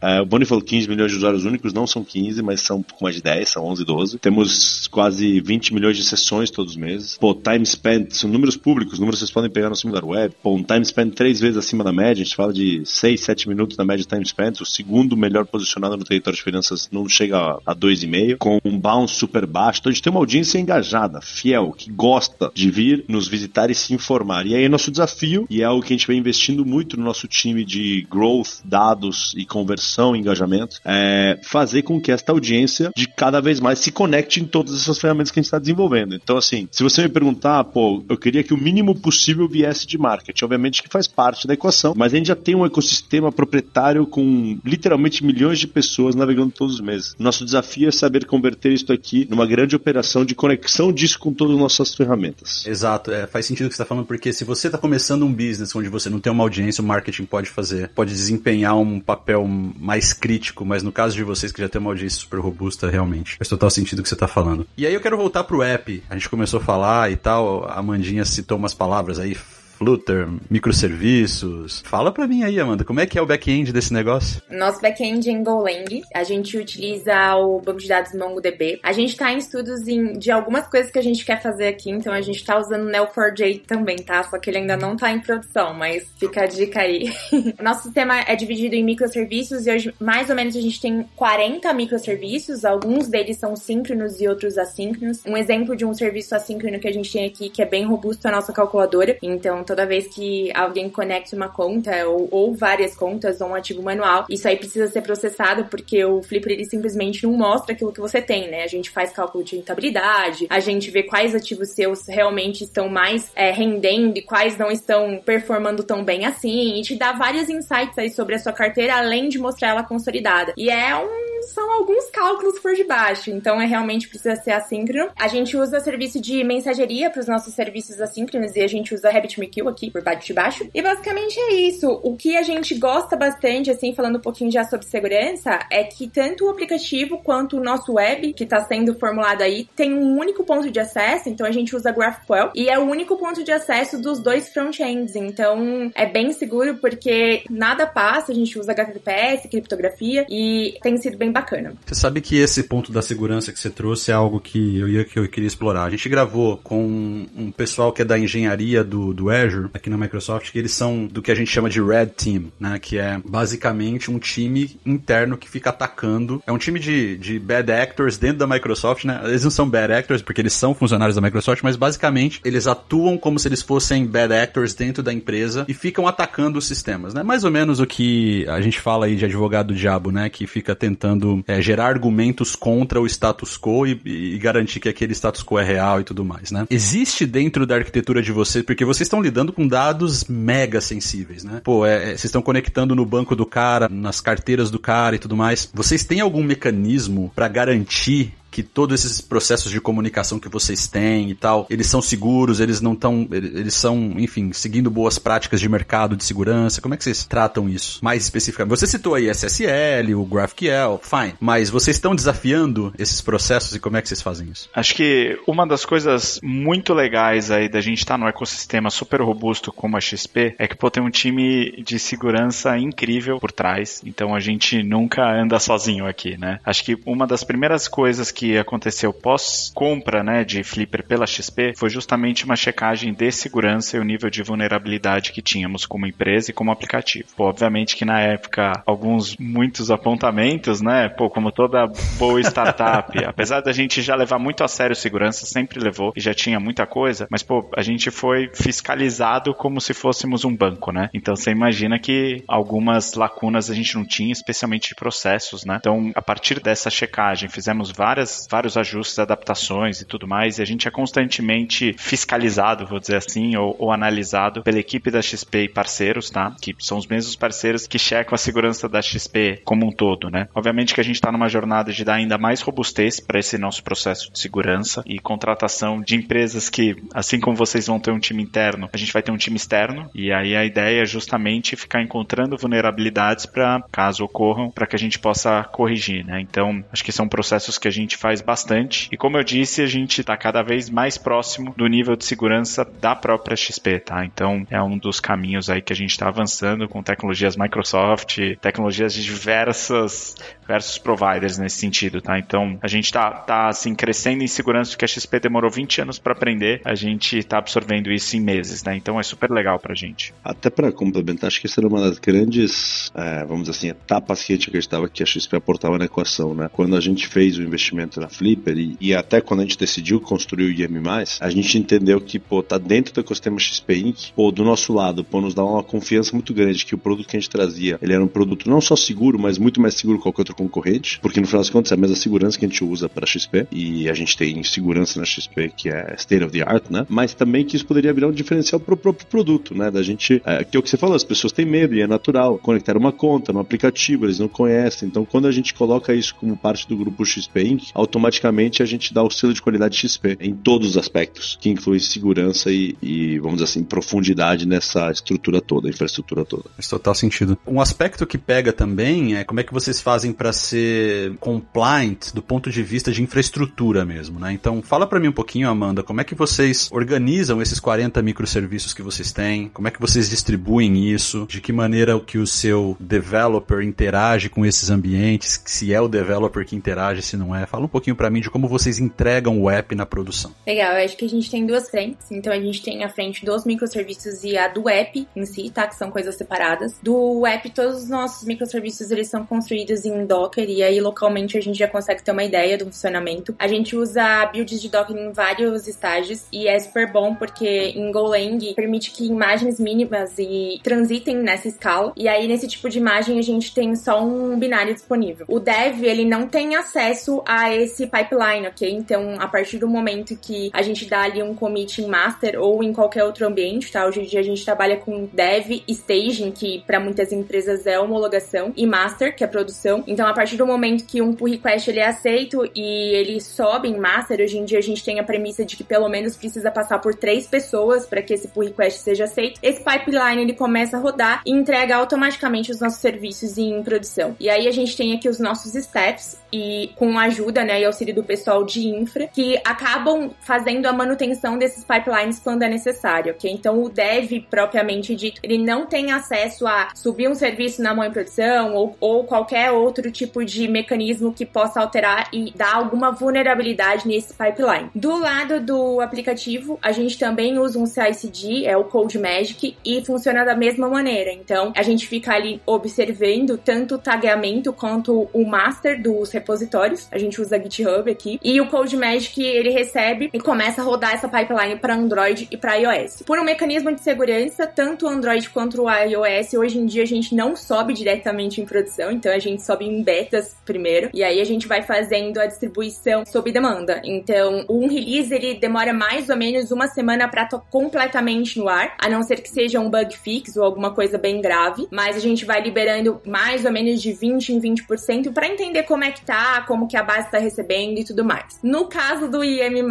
[0.00, 2.82] É, o Boni falou 15 milhões de usuários únicos, não são 15, mas são um
[2.82, 4.18] pouco mais de 10, são 11, 12.
[4.18, 7.16] Temos quase 20 milhões de sessões todos os meses.
[7.18, 10.34] Pô, time spent, são números públicos, números que vocês podem pegar no Similar Web.
[10.42, 13.48] Pô, um time spent três vezes acima da média, a gente fala de 6, 7
[13.48, 17.08] minutos na média de time spent, o segundo melhor posicionado no território de finanças não
[17.08, 19.80] chega a 2,5, com um bounce super baixo.
[19.80, 23.74] Então a gente tem uma audiência engajada, fiel, que gosta de vir nos visitar e
[23.74, 24.46] se informar.
[24.46, 27.04] E aí é nosso desafio, e é algo que a gente vem investindo muito no
[27.04, 33.06] nosso time de growth, dados e conversão, engajamento, é fazer com que esta audiência de
[33.06, 36.14] cada vez mais se conecte em todas essas ferramentas que a gente está desenvolvendo.
[36.14, 39.98] Então, assim, se você me perguntar, pô, eu queria que o mínimo possível viesse de
[39.98, 44.06] marketing, obviamente que faz parte da equação, mas a gente já tem um ecossistema proprietário
[44.06, 47.14] com literalmente milhões de pessoas navegando todos os meses.
[47.18, 51.54] Nosso desafio é saber converter isso aqui numa grande operação de conexão disso com todas
[51.54, 52.66] as nossas ferramentas.
[52.66, 55.32] Exato, é, faz sentido o que você está falando, porque se você está começando um
[55.32, 59.46] business onde você não tem uma audiência, o marketing pode fazer, pode desempenhar um papel
[59.46, 63.36] mais crítico, mas no caso de vocês que já tem uma audiência super robusta, realmente,
[63.36, 64.66] faz total sentido o que você está falando.
[64.76, 67.82] E aí eu quero voltar pro app, a gente começou a falar e tal, a
[67.82, 69.36] Mandinha citou umas palavras aí,
[69.80, 71.82] Flutter, microserviços.
[71.86, 74.42] Fala pra mim aí, Amanda, como é que é o back-end desse negócio?
[74.50, 76.02] Nosso back-end é em Golang.
[76.14, 78.78] A gente utiliza o banco de dados MongoDB.
[78.82, 81.90] A gente tá em estudos em, de algumas coisas que a gente quer fazer aqui,
[81.90, 84.22] então a gente tá usando o Neo4j também, tá?
[84.22, 87.10] Só que ele ainda não tá em produção, mas fica a dica aí.
[87.58, 91.08] o nosso sistema é dividido em microserviços e hoje mais ou menos a gente tem
[91.16, 95.24] 40 microserviços, alguns deles são síncronos e outros assíncronos.
[95.24, 98.26] Um exemplo de um serviço assíncrono que a gente tem aqui que é bem robusto
[98.26, 99.16] é a nossa calculadora.
[99.22, 103.80] Então, toda vez que alguém conecta uma conta ou, ou várias contas ou um ativo
[103.80, 108.00] manual, isso aí precisa ser processado porque o Flipper ele simplesmente não mostra aquilo que
[108.00, 108.64] você tem, né?
[108.64, 113.30] A gente faz cálculo de rentabilidade, a gente vê quais ativos seus realmente estão mais
[113.36, 117.96] é, rendendo e quais não estão performando tão bem assim, e te dá vários insights
[117.96, 120.52] aí sobre a sua carteira, além de mostrar ela consolidada.
[120.56, 125.10] E é um são alguns cálculos por debaixo, então é realmente precisa ser assíncrono.
[125.16, 129.10] A gente usa serviço de mensageria para os nossos serviços assíncronos e a gente usa
[129.10, 130.68] RabbitMQ aqui por baixo de baixo.
[130.74, 131.88] E basicamente é isso.
[132.02, 136.08] O que a gente gosta bastante, assim, falando um pouquinho já sobre segurança, é que
[136.08, 140.44] tanto o aplicativo quanto o nosso web, que está sendo formulado aí, tem um único
[140.44, 144.00] ponto de acesso, então a gente usa GraphQL, e é o único ponto de acesso
[144.00, 150.26] dos dois front-ends, então é bem seguro porque nada passa, a gente usa HTTPS, criptografia,
[150.28, 151.74] e tem sido bem bacana.
[151.84, 155.04] Você sabe que esse ponto da segurança que você trouxe é algo que eu, ia,
[155.04, 155.84] que eu queria explorar.
[155.84, 159.96] A gente gravou com um pessoal que é da engenharia do, do Azure, aqui na
[159.96, 162.78] Microsoft, que eles são do que a gente chama de Red Team, né?
[162.78, 166.42] Que é basicamente um time interno que fica atacando.
[166.46, 169.20] É um time de, de bad actors dentro da Microsoft, né?
[169.24, 173.16] Eles não são bad actors porque eles são funcionários da Microsoft, mas basicamente eles atuam
[173.18, 177.22] como se eles fossem bad actors dentro da empresa e ficam atacando os sistemas, né?
[177.22, 180.28] Mais ou menos o que a gente fala aí de advogado do diabo, né?
[180.28, 184.88] Que fica tentando tentando é, gerar argumentos contra o status quo e, e, garantir que
[184.88, 186.66] aquele status quo é real e tudo mais, né?
[186.70, 191.60] Existe dentro da arquitetura de vocês, porque vocês estão lidando com dados mega sensíveis, né?
[191.62, 195.18] Pô, é, é, vocês estão conectando no banco do cara, nas carteiras do cara e
[195.18, 195.70] tudo mais.
[195.72, 201.30] Vocês têm algum mecanismo para garantir que todos esses processos de comunicação que vocês têm
[201.30, 205.68] e tal, eles são seguros, eles não estão, eles são, enfim, seguindo boas práticas de
[205.68, 206.80] mercado de segurança.
[206.80, 208.02] Como é que vocês tratam isso?
[208.02, 213.74] Mais especificamente, você citou aí SSL, o GraphQL, fine, mas vocês estão desafiando esses processos
[213.74, 214.68] e como é que vocês fazem isso?
[214.74, 219.20] Acho que uma das coisas muito legais aí da gente estar tá no ecossistema super
[219.20, 224.00] robusto como a XP é que pô, tem um time de segurança incrível por trás,
[224.04, 226.58] então a gente nunca anda sozinho aqui, né?
[226.64, 231.74] Acho que uma das primeiras coisas que que aconteceu pós-compra né, de Flipper pela XP
[231.76, 236.50] foi justamente uma checagem de segurança e o nível de vulnerabilidade que tínhamos como empresa
[236.50, 237.28] e como aplicativo.
[237.36, 241.10] Pô, obviamente que na época, alguns, muitos apontamentos, né?
[241.10, 241.86] Pô, como toda
[242.18, 246.32] boa startup, apesar da gente já levar muito a sério segurança, sempre levou e já
[246.32, 251.10] tinha muita coisa, mas, pô, a gente foi fiscalizado como se fôssemos um banco, né?
[251.12, 255.76] Então você imagina que algumas lacunas a gente não tinha, especialmente de processos, né?
[255.78, 260.64] Então, a partir dessa checagem, fizemos várias, vários ajustes, adaptações e tudo mais, e a
[260.64, 265.68] gente é constantemente fiscalizado, vou dizer assim, ou, ou analisado pela equipe da XP e
[265.68, 266.54] parceiros, tá?
[266.60, 270.48] Que são os mesmos parceiros que checam a segurança da XP como um todo, né?
[270.54, 273.82] Obviamente que a gente está numa jornada de dar ainda mais robustez para esse nosso
[273.82, 278.42] processo de segurança e contratação de empresas que, assim como vocês vão ter um time
[278.42, 282.02] interno, a gente vai ter um time externo, e aí a ideia é justamente ficar
[282.02, 286.40] encontrando vulnerabilidades para, caso ocorram, para que a gente possa corrigir, né?
[286.40, 289.86] Então, acho que são processos que a gente faz bastante, e como eu disse, a
[289.86, 294.26] gente está cada vez mais próximo do nível de segurança da própria XP, tá?
[294.26, 299.14] Então, é um dos caminhos aí que a gente está avançando com tecnologias Microsoft, tecnologias
[299.14, 302.38] de diversas, diversos providers nesse sentido, tá?
[302.38, 306.18] Então, a gente está tá, assim, crescendo em segurança, porque a XP demorou 20 anos
[306.18, 308.96] para aprender, a gente está absorvendo isso em meses, né?
[308.96, 310.34] Então, é super legal pra gente.
[310.44, 314.44] Até para complementar, acho que essa era uma das grandes, é, vamos dizer assim, etapas
[314.44, 316.68] que a gente acreditava que a XP aportava na equação, né?
[316.70, 320.20] Quando a gente fez o investimento na Flipper e, e até quando a gente decidiu
[320.20, 321.00] construir o IM+,
[321.40, 325.22] a gente entendeu que, pô, tá dentro do ecossistema XP Inc., pô, do nosso lado,
[325.22, 328.12] pô, nos dá uma confiança muito grande que o produto que a gente trazia, ele
[328.12, 331.40] era um produto não só seguro, mas muito mais seguro que qualquer outro concorrente, porque
[331.40, 334.08] no final das contas é a mesma segurança que a gente usa para XP, e
[334.08, 337.06] a gente tem segurança na XP que é state of the art, né?
[337.08, 339.90] Mas também que isso poderia virar um diferencial pro próprio produto, né?
[339.90, 342.06] Da gente, é, que é o que você falou, as pessoas têm medo e é
[342.06, 346.34] natural conectar uma conta no aplicativo, eles não conhecem, então quando a gente coloca isso
[346.34, 350.36] como parte do grupo XP Inc., automaticamente a gente dá o selo de qualidade XP
[350.40, 355.60] em todos os aspectos, que inclui segurança e, e vamos dizer assim, profundidade nessa estrutura
[355.60, 356.64] toda, infraestrutura toda.
[356.76, 357.58] Faz total sentido.
[357.66, 362.42] Um aspecto que pega também é como é que vocês fazem para ser compliant do
[362.42, 364.52] ponto de vista de infraestrutura mesmo, né?
[364.52, 368.94] Então, fala para mim um pouquinho, Amanda, como é que vocês organizam esses 40 microserviços
[368.94, 369.68] que vocês têm?
[369.68, 371.46] Como é que vocês distribuem isso?
[371.48, 375.60] De que maneira que o seu developer interage com esses ambientes?
[375.64, 377.66] Se é o developer que interage, se não é?
[377.66, 380.52] Fala um pouquinho para mim de como vocês entregam o app na produção.
[380.66, 382.30] Legal, eu acho que a gente tem duas frentes.
[382.30, 385.86] Então, a gente tem a frente dos microserviços e a do app em si, tá?
[385.86, 386.96] Que são coisas separadas.
[387.02, 391.60] Do app, todos os nossos microserviços, eles são construídos em Docker e aí localmente a
[391.60, 393.54] gente já consegue ter uma ideia do funcionamento.
[393.58, 398.10] A gente usa builds de Docker em vários estágios e é super bom porque em
[398.12, 402.12] Golang permite que imagens mínimas e transitem nessa escala.
[402.16, 405.46] E aí nesse tipo de imagem a gente tem só um binário disponível.
[405.48, 408.90] O dev, ele não tem acesso a esse pipeline, ok?
[408.90, 412.82] Então, a partir do momento que a gente dá ali um commit em master ou
[412.82, 414.06] em qualquer outro ambiente, tá?
[414.06, 418.72] Hoje em dia a gente trabalha com dev staging, que para muitas empresas é homologação,
[418.76, 420.04] e master, que é produção.
[420.06, 423.88] Então, a partir do momento que um pull request ele é aceito e ele sobe
[423.88, 426.70] em master, hoje em dia a gente tem a premissa de que pelo menos precisa
[426.70, 429.60] passar por três pessoas para que esse pull request seja aceito.
[429.62, 434.36] Esse pipeline ele começa a rodar e entrega automaticamente os nossos serviços em produção.
[434.38, 437.84] E aí a gente tem aqui os nossos steps e com a ajuda, né, e
[437.84, 443.32] auxílio do pessoal de infra, que acabam fazendo a manutenção desses pipelines quando é necessário,
[443.32, 443.50] ok?
[443.50, 448.04] Então o dev propriamente dito, ele não tem acesso a subir um serviço na mão
[448.04, 453.10] em produção ou, ou qualquer outro tipo de mecanismo que possa alterar e dar alguma
[453.10, 454.90] vulnerabilidade nesse pipeline.
[454.94, 460.04] Do lado do aplicativo, a gente também usa um CI/CD, é o Code Magic, e
[460.04, 461.32] funciona da mesma maneira.
[461.32, 467.08] Então, a gente fica ali observando tanto o tagueamento quanto o master dos repositórios.
[467.10, 468.38] A gente usa GitHub aqui.
[468.42, 472.56] E o Code Magic, ele recebe e começa a rodar essa pipeline para Android e
[472.56, 473.22] para iOS.
[473.22, 477.06] Por um mecanismo de segurança, tanto o Android quanto o iOS, hoje em dia a
[477.06, 481.40] gente não sobe diretamente em produção, então a gente sobe em betas primeiro, e aí
[481.40, 484.00] a gente vai fazendo a distribuição sob demanda.
[484.04, 488.94] Então, um release ele demora mais ou menos uma semana para estar completamente no ar,
[488.98, 492.20] a não ser que seja um bug fix ou alguma coisa bem grave, mas a
[492.20, 496.24] gente vai liberando mais ou menos de 20 em 20% para entender como é que
[496.24, 498.60] tá, como que a base tá recebendo e tudo mais.
[498.62, 499.82] No caso do IM+,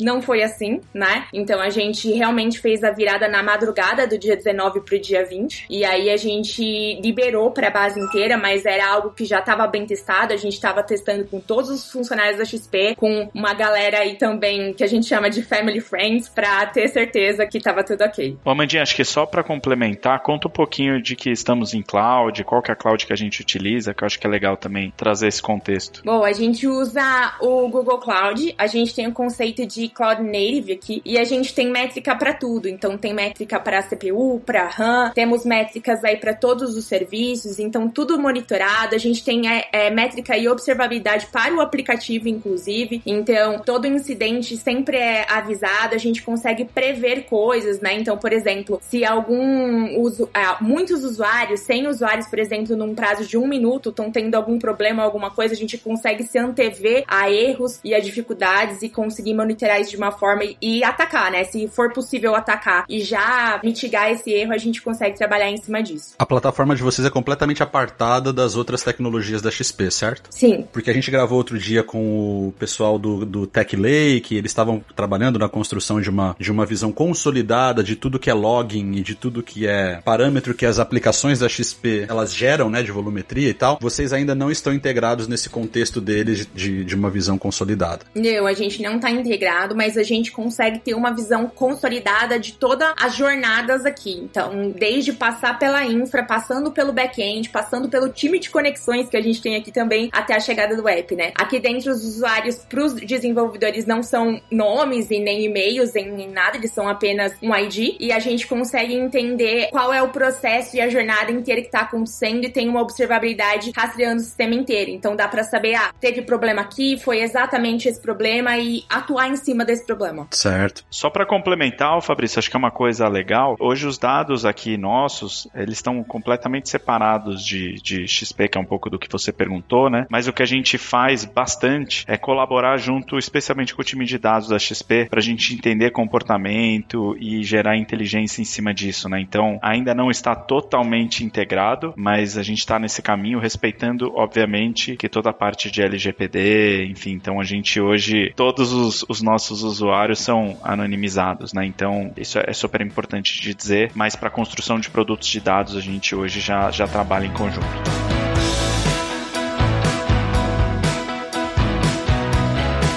[0.00, 1.26] não foi assim, né?
[1.32, 5.66] Então a gente realmente fez a virada na madrugada do dia 19 pro dia 20,
[5.68, 9.66] e aí a gente liberou para a base inteira, mas era algo que já estava
[9.66, 13.98] bem testado, a gente estava testando com todos os funcionários da XP, com uma galera
[13.98, 18.04] aí também que a gente chama de family friends, para ter certeza que estava tudo
[18.04, 18.36] ok.
[18.44, 22.42] Bom, Amandinha, acho que só para complementar, conta um pouquinho de que estamos em cloud,
[22.44, 24.56] qual que é a cloud que a gente utiliza, que eu acho que é legal
[24.56, 26.02] também trazer esse contexto.
[26.04, 30.22] Bom, a gente usa usa o Google Cloud, a gente tem o conceito de Cloud
[30.22, 32.68] Native aqui e a gente tem métrica para tudo.
[32.68, 37.88] Então tem métrica para CPU, para RAM, temos métricas aí para todos os serviços, então
[37.88, 38.94] tudo monitorado.
[38.94, 43.02] A gente tem é, é, métrica e observabilidade para o aplicativo, inclusive.
[43.04, 47.94] Então todo incidente sempre é avisado, a gente consegue prever coisas, né?
[47.94, 53.26] Então, por exemplo, se algum uso, ah, muitos usuários, 100 usuários, por exemplo, num prazo
[53.26, 57.30] de um minuto, estão tendo algum problema, alguma coisa, a gente consegue se antever a
[57.30, 61.44] erros e a dificuldades e conseguir monitorar isso de uma forma e, e atacar, né?
[61.44, 65.82] Se for possível atacar e já mitigar esse erro, a gente consegue trabalhar em cima
[65.82, 66.14] disso.
[66.18, 70.28] A plataforma de vocês é completamente apartada das outras tecnologias da XP, certo?
[70.30, 70.66] Sim.
[70.72, 74.82] Porque a gente gravou outro dia com o pessoal do, do Tech Lake, eles estavam
[74.94, 79.02] trabalhando na construção de uma, de uma visão consolidada de tudo que é login e
[79.02, 83.48] de tudo que é parâmetro que as aplicações da XP elas geram, né, de volumetria
[83.48, 83.78] e tal.
[83.80, 88.06] Vocês ainda não estão integrados nesse contexto deles de, de uma visão consolidada.
[88.14, 92.52] Não, a gente não está integrado, mas a gente consegue ter uma visão consolidada de
[92.54, 94.12] todas as jornadas aqui.
[94.12, 99.22] Então, desde passar pela infra, passando pelo back-end, passando pelo time de conexões que a
[99.22, 101.32] gente tem aqui também, até a chegada do app, né?
[101.34, 106.56] Aqui dentro, os usuários para os desenvolvedores não são nomes e nem e-mails, nem nada,
[106.56, 110.80] eles são apenas um ID e a gente consegue entender qual é o processo e
[110.80, 114.90] a jornada inteira que está acontecendo e tem uma observabilidade rastreando o sistema inteiro.
[114.90, 119.36] Então dá para saber, ah, teve problema aqui, foi exatamente esse problema e atuar em
[119.36, 120.26] cima desse problema.
[120.30, 120.84] Certo.
[120.90, 123.56] Só para complementar, Fabrício, acho que é uma coisa legal.
[123.60, 128.64] Hoje os dados aqui nossos, eles estão completamente separados de, de XP, que é um
[128.64, 130.06] pouco do que você perguntou, né?
[130.10, 134.18] Mas o que a gente faz bastante é colaborar junto, especialmente com o time de
[134.18, 139.20] dados da XP, para a gente entender comportamento e gerar inteligência em cima disso, né?
[139.20, 145.08] Então, ainda não está totalmente integrado, mas a gente está nesse caminho, respeitando, obviamente, que
[145.08, 146.43] toda a parte de LGPD,
[146.90, 151.64] enfim, então a gente hoje, todos os, os nossos usuários são anonimizados, né?
[151.64, 155.40] Então, isso é, é super importante de dizer, mas para a construção de produtos de
[155.40, 158.13] dados, a gente hoje já, já trabalha em conjunto.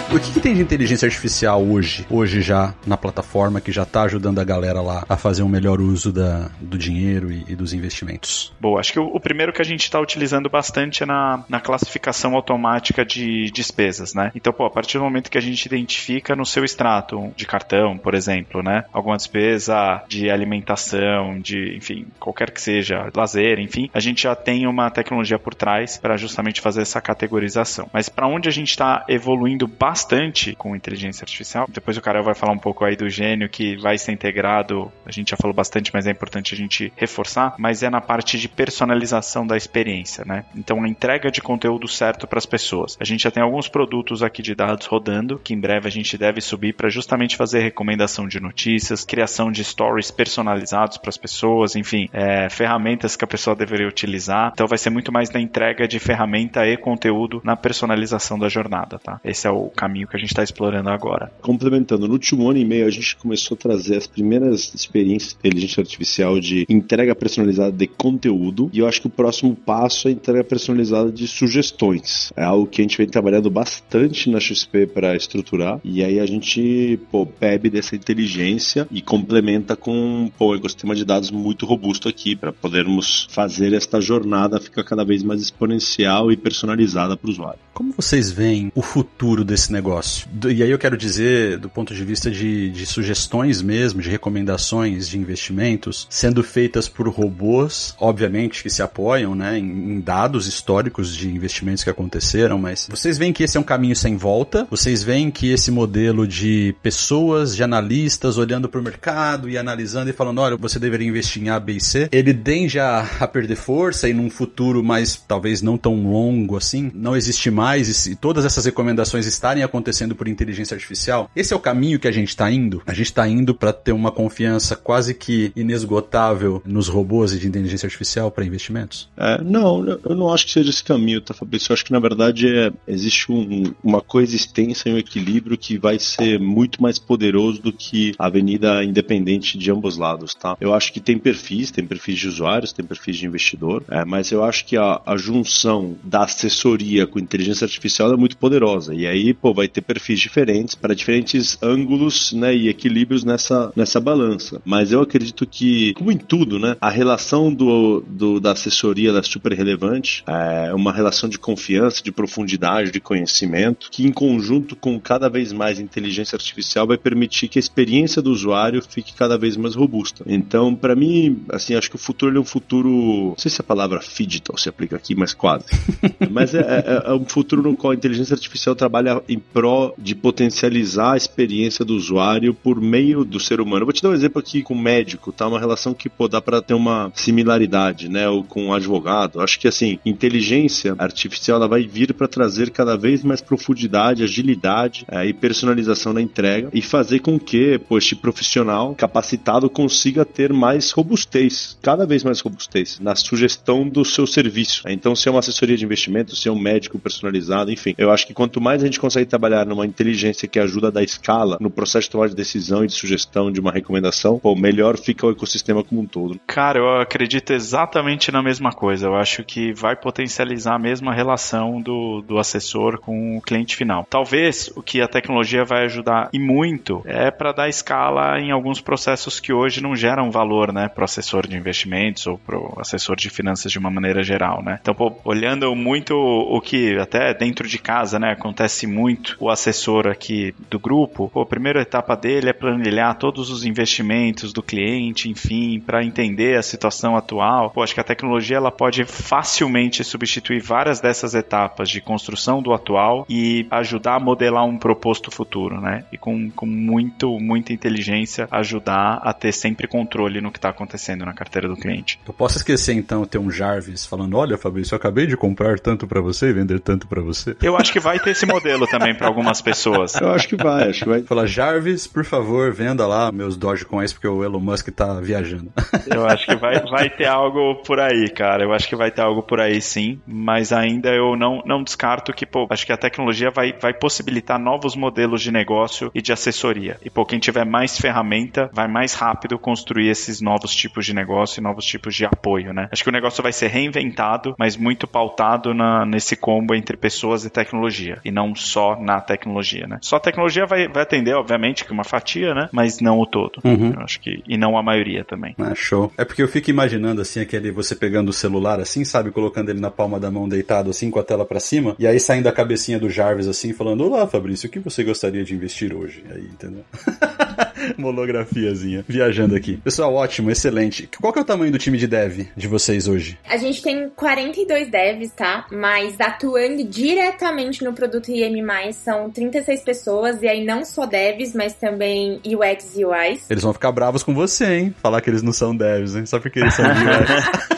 [0.10, 4.04] O que, que, tem de inteligência artificial hoje, hoje já na plataforma que já está
[4.04, 7.74] ajudando a galera lá a fazer um melhor uso da, do dinheiro e, e dos
[7.74, 8.54] investimentos?
[8.58, 11.60] Bom, acho que o, o primeiro que a gente está utilizando bastante é na, na
[11.60, 14.32] classificação automática de despesas, né?
[14.34, 17.98] Então, pô, a partir do momento que a gente identifica no seu extrato de cartão,
[17.98, 18.86] por exemplo, né?
[18.94, 24.68] Alguma despesa de alimentação, de, enfim, qualquer que seja, lazer, enfim, a gente já tem
[24.68, 27.90] uma tecnologia por trás para justamente fazer essa categorização.
[27.92, 31.66] Mas para onde a gente está evoluindo bastante bastante com inteligência artificial.
[31.68, 34.92] Depois o Carol vai falar um pouco aí do gênio que vai ser integrado.
[35.04, 37.56] A gente já falou bastante, mas é importante a gente reforçar.
[37.58, 40.46] Mas é na parte de personalização da experiência, né?
[40.56, 42.96] Então a entrega de conteúdo certo para as pessoas.
[43.00, 46.16] A gente já tem alguns produtos aqui de dados rodando que em breve a gente
[46.16, 51.76] deve subir para justamente fazer recomendação de notícias, criação de stories personalizados para as pessoas,
[51.76, 54.52] enfim, é, ferramentas que a pessoa deveria utilizar.
[54.54, 59.00] Então vai ser muito mais na entrega de ferramenta e conteúdo na personalização da jornada,
[59.00, 59.20] tá?
[59.24, 61.32] Esse é o caminho caminho que a gente está explorando agora.
[61.42, 65.40] Complementando, no último ano e meio a gente começou a trazer as primeiras experiências de
[65.40, 70.12] inteligência artificial de entrega personalizada de conteúdo e eu acho que o próximo passo é
[70.12, 72.34] a entrega personalizada de sugestões.
[72.36, 76.26] É algo que a gente vem trabalhando bastante na XP para estruturar e aí a
[76.26, 82.10] gente pô, bebe dessa inteligência e complementa com pô, um ecossistema de dados muito robusto
[82.10, 87.32] aqui para podermos fazer esta jornada ficar cada vez mais exponencial e personalizada para o
[87.32, 87.60] usuário.
[87.74, 90.28] Como vocês veem o futuro desse negócio?
[90.50, 95.08] E aí eu quero dizer, do ponto de vista de, de sugestões mesmo, de recomendações
[95.08, 101.30] de investimentos, sendo feitas por robôs, obviamente que se apoiam né, em, dados históricos de
[101.30, 104.68] investimentos que aconteceram, mas vocês veem que esse é um caminho sem volta?
[104.70, 110.10] Vocês veem que esse modelo de pessoas, de analistas olhando para o mercado e analisando
[110.10, 113.28] e falando, olha, você deveria investir em A, B e C, ele tende a, a
[113.28, 118.16] perder força e num futuro mais, talvez não tão longo assim, não existe mais e
[118.16, 122.30] todas essas recomendações estarem acontecendo por inteligência artificial, esse é o caminho que a gente
[122.30, 122.82] está indo.
[122.86, 127.48] A gente está indo para ter uma confiança quase que inesgotável nos robôs e de
[127.48, 129.10] inteligência artificial para investimentos?
[129.18, 131.72] É, não, eu não acho que seja esse caminho, tá, Fabrício?
[131.72, 136.00] Eu acho que na verdade é, existe um, uma coexistência e um equilíbrio que vai
[136.00, 140.58] ser muito mais poderoso do que a avenida independente de ambos lados, tá?
[140.60, 144.32] Eu acho que tem perfis, tem perfis de usuários, tem perfis de investidor, é, mas
[144.32, 148.94] eu acho que a, a junção da assessoria com inteligência artificial é muito poderosa.
[148.94, 154.00] E aí, pô, vai ter perfis diferentes para diferentes ângulos né, e equilíbrios nessa, nessa
[154.00, 154.62] balança.
[154.64, 159.24] Mas eu acredito que, como em tudo, né, a relação do, do da assessoria é
[159.24, 160.24] super relevante.
[160.28, 165.52] É uma relação de confiança, de profundidade, de conhecimento, que em conjunto com cada vez
[165.52, 170.24] mais inteligência artificial vai permitir que a experiência do usuário fique cada vez mais robusta.
[170.28, 173.64] Então, para mim, assim, acho que o futuro é um futuro, não sei se a
[173.64, 175.66] palavra digital se aplica aqui, mas quase.
[176.30, 180.16] mas é, é, é um futuro no qual a inteligência artificial trabalha em pró de
[180.16, 183.82] potencializar a experiência do usuário por meio do ser humano.
[183.82, 185.48] Eu vou te dar um exemplo aqui com médico, tá?
[185.48, 188.28] Uma relação que pô, dá para ter uma similaridade, né?
[188.30, 189.42] Ou com um advogado.
[189.42, 195.06] Acho que assim, inteligência artificial ela vai vir para trazer cada vez mais profundidade, agilidade
[195.10, 200.54] é, e personalização na entrega e fazer com que pô, este profissional capacitado consiga ter
[200.54, 204.84] mais robustez, cada vez mais robustez na sugestão do seu serviço.
[204.88, 208.26] Então, se é uma assessoria de investimento, se é um médico personalizado, enfim, eu acho
[208.28, 211.70] que quanto mais a gente consegue trabalhar numa inteligência que ajuda a dar escala no
[211.70, 215.32] processo de tomada de decisão e de sugestão de uma recomendação, pô, melhor fica o
[215.32, 216.40] ecossistema como um todo.
[216.48, 219.08] Cara, eu acredito exatamente na mesma coisa.
[219.08, 224.08] Eu acho que vai potencializar a mesma relação do, do assessor com o cliente final.
[224.10, 228.82] Talvez o que a tecnologia vai ajudar e muito é para dar escala em alguns
[228.82, 232.76] processos que hoje não geram valor, né, para o assessor de investimentos ou para o
[232.80, 234.80] assessor de finanças de uma maneira geral, né?
[234.82, 240.08] Então, pô, olhando muito o que até dentro de casa, né, acontece muito, o assessor
[240.08, 245.30] aqui do grupo, pô, a primeira etapa dele é planilhar todos os investimentos do cliente,
[245.30, 247.72] enfim, para entender a situação atual.
[247.72, 252.74] Pô, acho que a tecnologia ela pode facilmente substituir várias dessas etapas de construção do
[252.74, 256.04] atual e ajudar a modelar um proposto futuro, né?
[256.12, 261.26] E com, com muito, muita inteligência ajudar a ter sempre controle no que está acontecendo
[261.26, 262.20] na carteira do cliente.
[262.28, 266.08] Eu posso esquecer então ter um Jarvis falando: Olha, Fabrício, eu acabei de comprar tanto
[266.08, 267.56] para você e vender tanto para você.
[267.62, 270.16] Eu acho que vai ter esse modelo também para algumas pessoas.
[270.20, 271.22] Eu acho que vai, acho que vai.
[271.24, 275.72] Falar, Jarvis, por favor, venda lá meus Dogecoins porque o Elon Musk tá viajando.
[276.08, 278.64] Eu acho que vai, vai ter algo por aí, cara.
[278.64, 282.34] Eu acho que vai ter algo por aí sim, mas ainda eu não, não descarto
[282.34, 286.32] que, pô, acho que a tecnologia vai, vai possibilitar novos modelos de negócio e de
[286.32, 286.98] assessoria.
[287.04, 291.60] E, pô, quem tiver mais ferramenta vai mais rápido construir esses novos tipos de negócio
[291.60, 292.88] e novos tipos de apoio, né?
[292.92, 297.46] Acho que o negócio vai ser reinventado, mas muito pautado na, nesse combo entre pessoas
[297.46, 299.98] e tecnologia, e não só na tecnologia, né?
[300.02, 302.70] Só a tecnologia vai, vai atender, obviamente, que uma fatia, né?
[302.72, 303.60] Mas não o todo.
[303.64, 303.94] Uhum.
[303.96, 305.56] Eu acho que, e não a maioria também.
[305.58, 306.12] Ah, show.
[306.18, 309.32] É porque eu fico imaginando, assim, aquele você pegando o celular, assim, sabe?
[309.32, 312.20] Colocando ele na palma da mão deitado, assim, com a tela para cima, e aí
[312.20, 315.96] saindo a cabecinha do Jarvis, assim, falando, olá, Fabrício, o que você gostaria de investir
[315.96, 316.24] hoje?
[316.30, 316.84] Aí, entendeu?
[317.98, 319.06] Uma holografiazinha.
[319.08, 319.78] Viajando aqui.
[319.78, 321.10] Pessoal, ótimo, excelente.
[321.20, 323.38] Qual que é o tamanho do time de dev de vocês hoje?
[323.48, 325.66] A gente tem 42 devs, tá?
[325.72, 328.62] Mas atuando diretamente no produto IM+,
[328.96, 333.50] são 36 pessoas, e aí não só devs, mas também UX e UIs.
[333.50, 334.96] Eles vão ficar bravos com você, hein?
[335.02, 336.26] Falar que eles não são devs, hein?
[336.26, 337.78] Só porque eles são UX.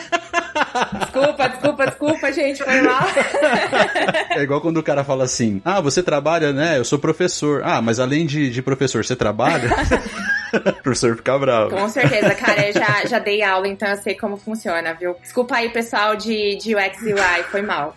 [0.98, 3.02] Desculpa, desculpa, desculpa, gente, foi mal.
[4.30, 6.78] É igual quando o cara fala assim: Ah, você trabalha, né?
[6.78, 7.62] Eu sou professor.
[7.64, 9.68] Ah, mas além de, de professor, você trabalha?
[10.82, 11.70] professor fica bravo.
[11.70, 15.14] Com certeza, cara, eu já, já dei aula, então eu sei como funciona, viu?
[15.20, 17.96] Desculpa aí, pessoal de, de UX e UI, foi mal.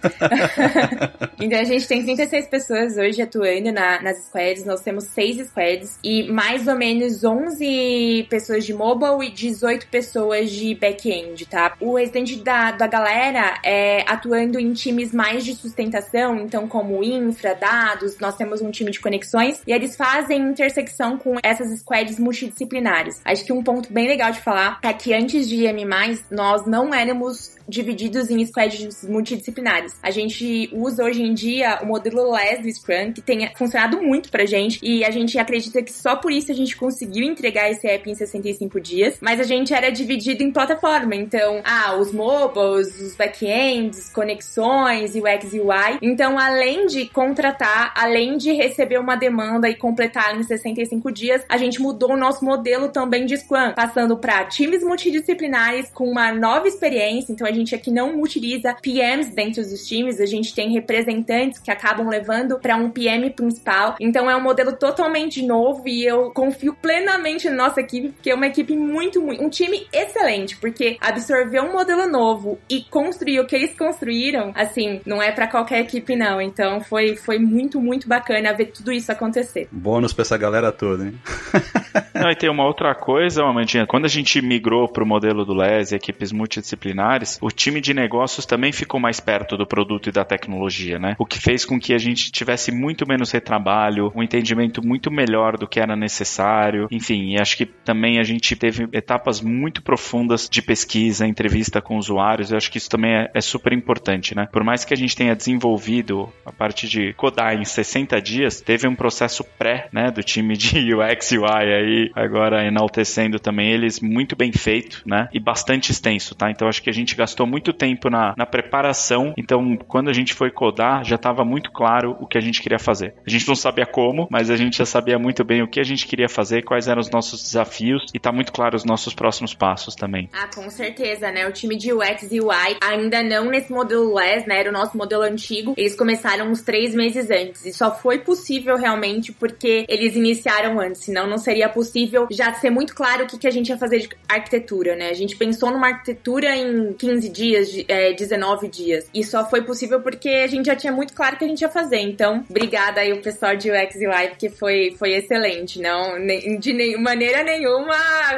[1.40, 6.00] então a gente tem 36 pessoas hoje atuando na, nas squads, nós temos 6 squads
[6.04, 11.76] e mais ou menos 11 pessoas de mobile e 18 pessoas de back-end, tá?
[11.80, 17.54] O restante da, da galera é atuando em times mais de sustentação, então como infra,
[17.54, 23.22] dados, nós temos um time de conexões e eles fazem intersecção com essas squads multidisciplinares.
[23.26, 25.86] Acho que um ponto bem legal de falar é que antes de IM+,
[26.30, 29.94] nós não éramos divididos em squads multidisciplinares.
[30.02, 34.30] A gente usa hoje em dia o modelo LES do Scrum, que tem funcionado muito
[34.30, 37.88] pra gente, e a gente acredita que só por isso a gente conseguiu entregar esse
[37.88, 43.00] app em 65 dias, mas a gente era dividido em plataforma, então, ah, os mobiles,
[43.00, 46.00] os backends, conexões, UX e UI.
[46.02, 51.58] Então, além de contratar, além de receber uma demanda e completar em 65 dias, a
[51.58, 56.68] gente mudou o nosso modelo também de Scrum, passando para times multidisciplinares com uma nova
[56.68, 61.60] experiência, então a gente aqui não utiliza PMs dentro dos times, a gente tem representantes
[61.60, 63.96] que acabam levando para um PM principal.
[64.00, 68.36] Então é um modelo totalmente novo e eu confio plenamente na nossa equipe, porque é
[68.36, 73.46] uma equipe muito, muito um time excelente, porque absorveu um modelo novo e construir o
[73.46, 76.42] que eles construíram, assim, não é para qualquer equipe não.
[76.42, 79.68] Então foi foi muito muito bacana ver tudo isso acontecer.
[79.72, 81.14] Bônus para essa galera toda, hein?
[82.14, 83.86] Não, e tem uma outra coisa, Amandinha.
[83.86, 87.94] Quando a gente migrou para o modelo do LES e equipes multidisciplinares, o time de
[87.94, 91.16] negócios também ficou mais perto do produto e da tecnologia, né?
[91.20, 95.58] O que fez com que a gente tivesse muito menos retrabalho, um entendimento muito melhor
[95.58, 96.88] do que era necessário.
[96.90, 101.98] Enfim, e acho que também a gente teve etapas muito profundas de pesquisa, entrevista com
[101.98, 102.50] usuários.
[102.50, 104.48] Eu acho que isso também é, é super importante, né?
[104.50, 108.88] Por mais que a gente tenha desenvolvido a parte de codar em 60 dias, teve
[108.88, 114.34] um processo pré, né, do time de UX UI aí, agora enaltecendo também eles muito
[114.34, 115.28] bem feito, né?
[115.34, 116.50] E bastante extenso, tá?
[116.50, 119.34] Então acho que a gente gastou muito tempo na, na preparação.
[119.38, 122.80] Então, quando a gente foi codar, já estava muito claro o que a gente queria
[122.80, 123.16] fazer.
[123.26, 125.84] A gente não sabia como, mas a gente já sabia muito bem o que a
[125.84, 129.54] gente queria fazer, quais eram os nossos desafios e tá muito claro os nossos próximos
[129.54, 130.30] passos também.
[130.34, 131.48] Ah, com certeza, né?
[131.48, 134.60] O time de UX e UI ainda não nesse modelo LES, né?
[134.60, 135.74] Era o nosso modelo antigo.
[135.78, 137.66] Eles começaram uns três meses antes.
[137.66, 141.04] E só foi possível realmente porque eles iniciaram antes.
[141.06, 144.00] Senão não seria possível já ser muito claro o que, que a gente ia fazer
[144.00, 145.10] de arquitetura, né?
[145.10, 149.06] A gente pensou numa arquitetura em 15 dias, é, 19 dias.
[149.14, 151.70] E só foi possível porque a gente já tinha muito claro que a gente ia
[151.70, 152.00] fazer.
[152.00, 155.80] Então, obrigada aí o pessoal de UX e UI, porque foi, foi excelente.
[155.80, 156.16] Não,
[156.60, 157.96] de maneira nenhuma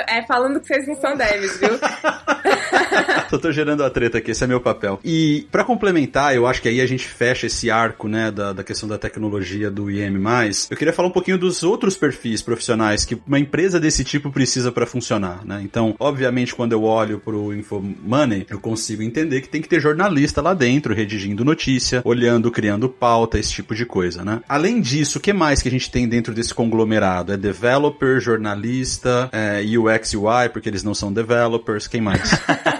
[0.08, 1.78] é falando que vocês não são devs, viu?
[3.30, 5.00] Só tô gerando a treta aqui, esse é meu papel.
[5.04, 8.64] E para complementar, eu acho que aí a gente fecha esse arco, né, da, da
[8.64, 10.16] questão da tecnologia do IM+.
[10.70, 14.72] Eu queria falar um pouquinho dos outros perfis profissionais que uma empresa desse tipo precisa
[14.72, 15.62] para funcionar, né?
[15.64, 20.42] Então, obviamente, quando eu olho pro InfoMoney, eu consigo entender que tem que ter jornalista
[20.42, 24.42] lá dentro, redigindo notícia, olhando, criando pauta, esse tipo de coisa, né?
[24.48, 27.34] Além disso, o que mais que a gente tem dentro desse conglomerado?
[27.34, 32.32] É developer, jornalista, é UX UI, porque eles não são developers, quem mais?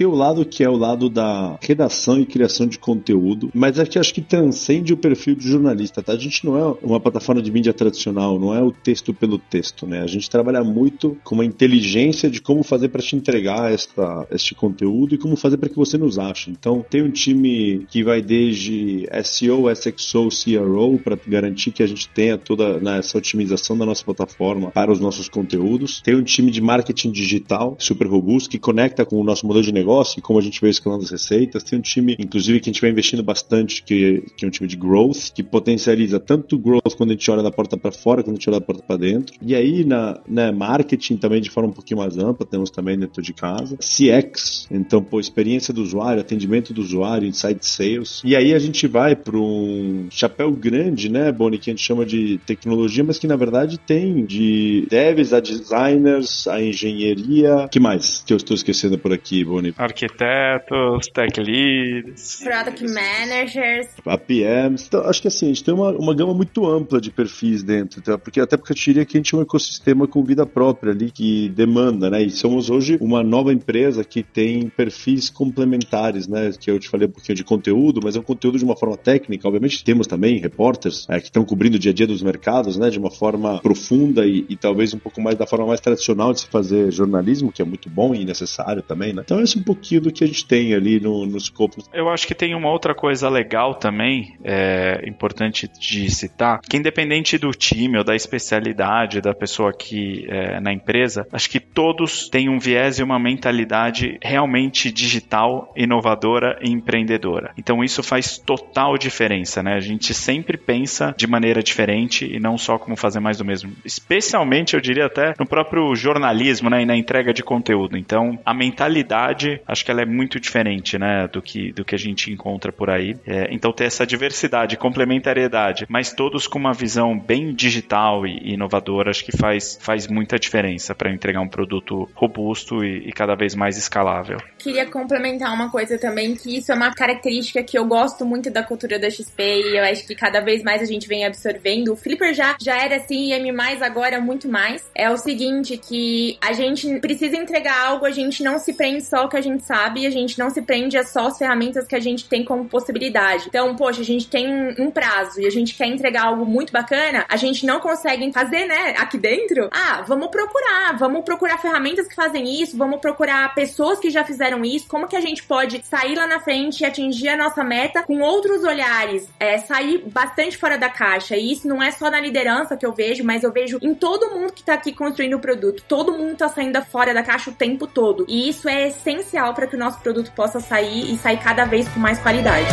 [0.00, 3.98] tem o lado que é o lado da redação e criação de conteúdo, mas aqui
[3.98, 6.14] acho que transcende o perfil de jornalista, tá?
[6.14, 9.86] A gente não é uma plataforma de mídia tradicional, não é o texto pelo texto,
[9.86, 10.00] né?
[10.00, 14.54] A gente trabalha muito com uma inteligência de como fazer para te entregar esta, este
[14.54, 16.50] conteúdo e como fazer para que você nos ache.
[16.50, 22.08] Então, tem um time que vai desde SEO, SXO, CRO para garantir que a gente
[22.08, 26.00] tenha toda né, essa otimização da nossa plataforma para os nossos conteúdos.
[26.00, 29.72] Tem um time de marketing digital super robusto que conecta com o nosso modelo de
[29.72, 31.62] negócio negócio e como a gente veio escalando as receitas.
[31.62, 34.68] Tem um time, inclusive, que a gente vai investindo bastante, que, que é um time
[34.68, 38.36] de growth, que potencializa tanto growth quando a gente olha da porta para fora, quando
[38.36, 39.34] a gente olha da porta para dentro.
[39.42, 43.20] E aí, na né, marketing também de forma um pouquinho mais ampla, temos também dentro
[43.22, 43.76] de casa.
[43.76, 48.22] CX, então, pô, experiência do usuário, atendimento do usuário, inside sales.
[48.24, 52.06] E aí a gente vai para um chapéu grande, né, Boni, que a gente chama
[52.06, 57.68] de tecnologia, mas que na verdade tem de devs a designers, a engenharia.
[57.70, 59.72] que mais que eu estou esquecendo por aqui, Boni?
[59.80, 64.86] Arquitetos, tech leads, product managers, APMs.
[64.86, 68.02] Então, acho que assim, a gente tem uma, uma gama muito ampla de perfis dentro,
[68.02, 68.18] tá?
[68.18, 71.10] porque até porque eu diria que a gente é um ecossistema com vida própria ali
[71.10, 72.22] que demanda, né?
[72.22, 76.50] E somos hoje uma nova empresa que tem perfis complementares, né?
[76.58, 78.96] Que eu te falei um pouquinho de conteúdo, mas é um conteúdo de uma forma
[78.96, 79.46] técnica.
[79.46, 82.90] Obviamente temos também repórteres é, que estão cobrindo o dia a dia dos mercados, né?
[82.90, 86.40] De uma forma profunda e, e, talvez um pouco mais da forma mais tradicional de
[86.40, 89.22] se fazer jornalismo, que é muito bom e necessário também, né?
[89.24, 91.82] Então esse um pouquinho do que a gente tem ali no, no escopo.
[91.92, 97.38] Eu acho que tem uma outra coisa legal também, é, importante de citar, que independente
[97.38, 102.48] do time ou da especialidade da pessoa aqui é, na empresa, acho que todos têm
[102.48, 107.52] um viés e uma mentalidade realmente digital, inovadora e empreendedora.
[107.56, 109.74] Então isso faz total diferença, né?
[109.74, 113.72] A gente sempre pensa de maneira diferente e não só como fazer mais do mesmo.
[113.84, 117.96] Especialmente, eu diria até no próprio jornalismo, né, e na entrega de conteúdo.
[117.96, 121.98] Então, a mentalidade acho que ela é muito diferente, né, do que, do que a
[121.98, 123.16] gente encontra por aí.
[123.26, 129.10] É, então ter essa diversidade, complementariedade, mas todos com uma visão bem digital e inovadora,
[129.10, 133.54] acho que faz, faz muita diferença para entregar um produto robusto e, e, cada vez
[133.54, 134.38] mais escalável.
[134.58, 138.62] Queria complementar uma coisa também, que isso é uma característica que eu gosto muito da
[138.62, 141.92] cultura da XP e eu acho que cada vez mais a gente vem absorvendo.
[141.92, 143.50] O Flipper já, já era assim, e M+,
[143.82, 144.84] agora muito mais.
[144.94, 149.28] É o seguinte, que a gente precisa entregar algo, a gente não se prende só
[149.28, 151.94] que a gente sabe e a gente não se prende a só as ferramentas que
[151.94, 153.44] a gente tem como possibilidade.
[153.48, 157.24] Então, poxa, a gente tem um prazo e a gente quer entregar algo muito bacana,
[157.28, 159.68] a gente não consegue fazer, né, aqui dentro.
[159.72, 164.64] Ah, vamos procurar, vamos procurar ferramentas que fazem isso, vamos procurar pessoas que já fizeram
[164.64, 168.02] isso, como que a gente pode sair lá na frente e atingir a nossa meta
[168.02, 171.36] com outros olhares, é, sair bastante fora da caixa.
[171.36, 174.30] E isso não é só na liderança que eu vejo, mas eu vejo em todo
[174.30, 175.82] mundo que tá aqui construindo o produto.
[175.86, 178.24] Todo mundo tá saindo fora da caixa o tempo todo.
[178.28, 181.88] E isso é essencial para que o nosso produto possa sair e sair cada vez
[181.88, 182.66] com mais qualidade.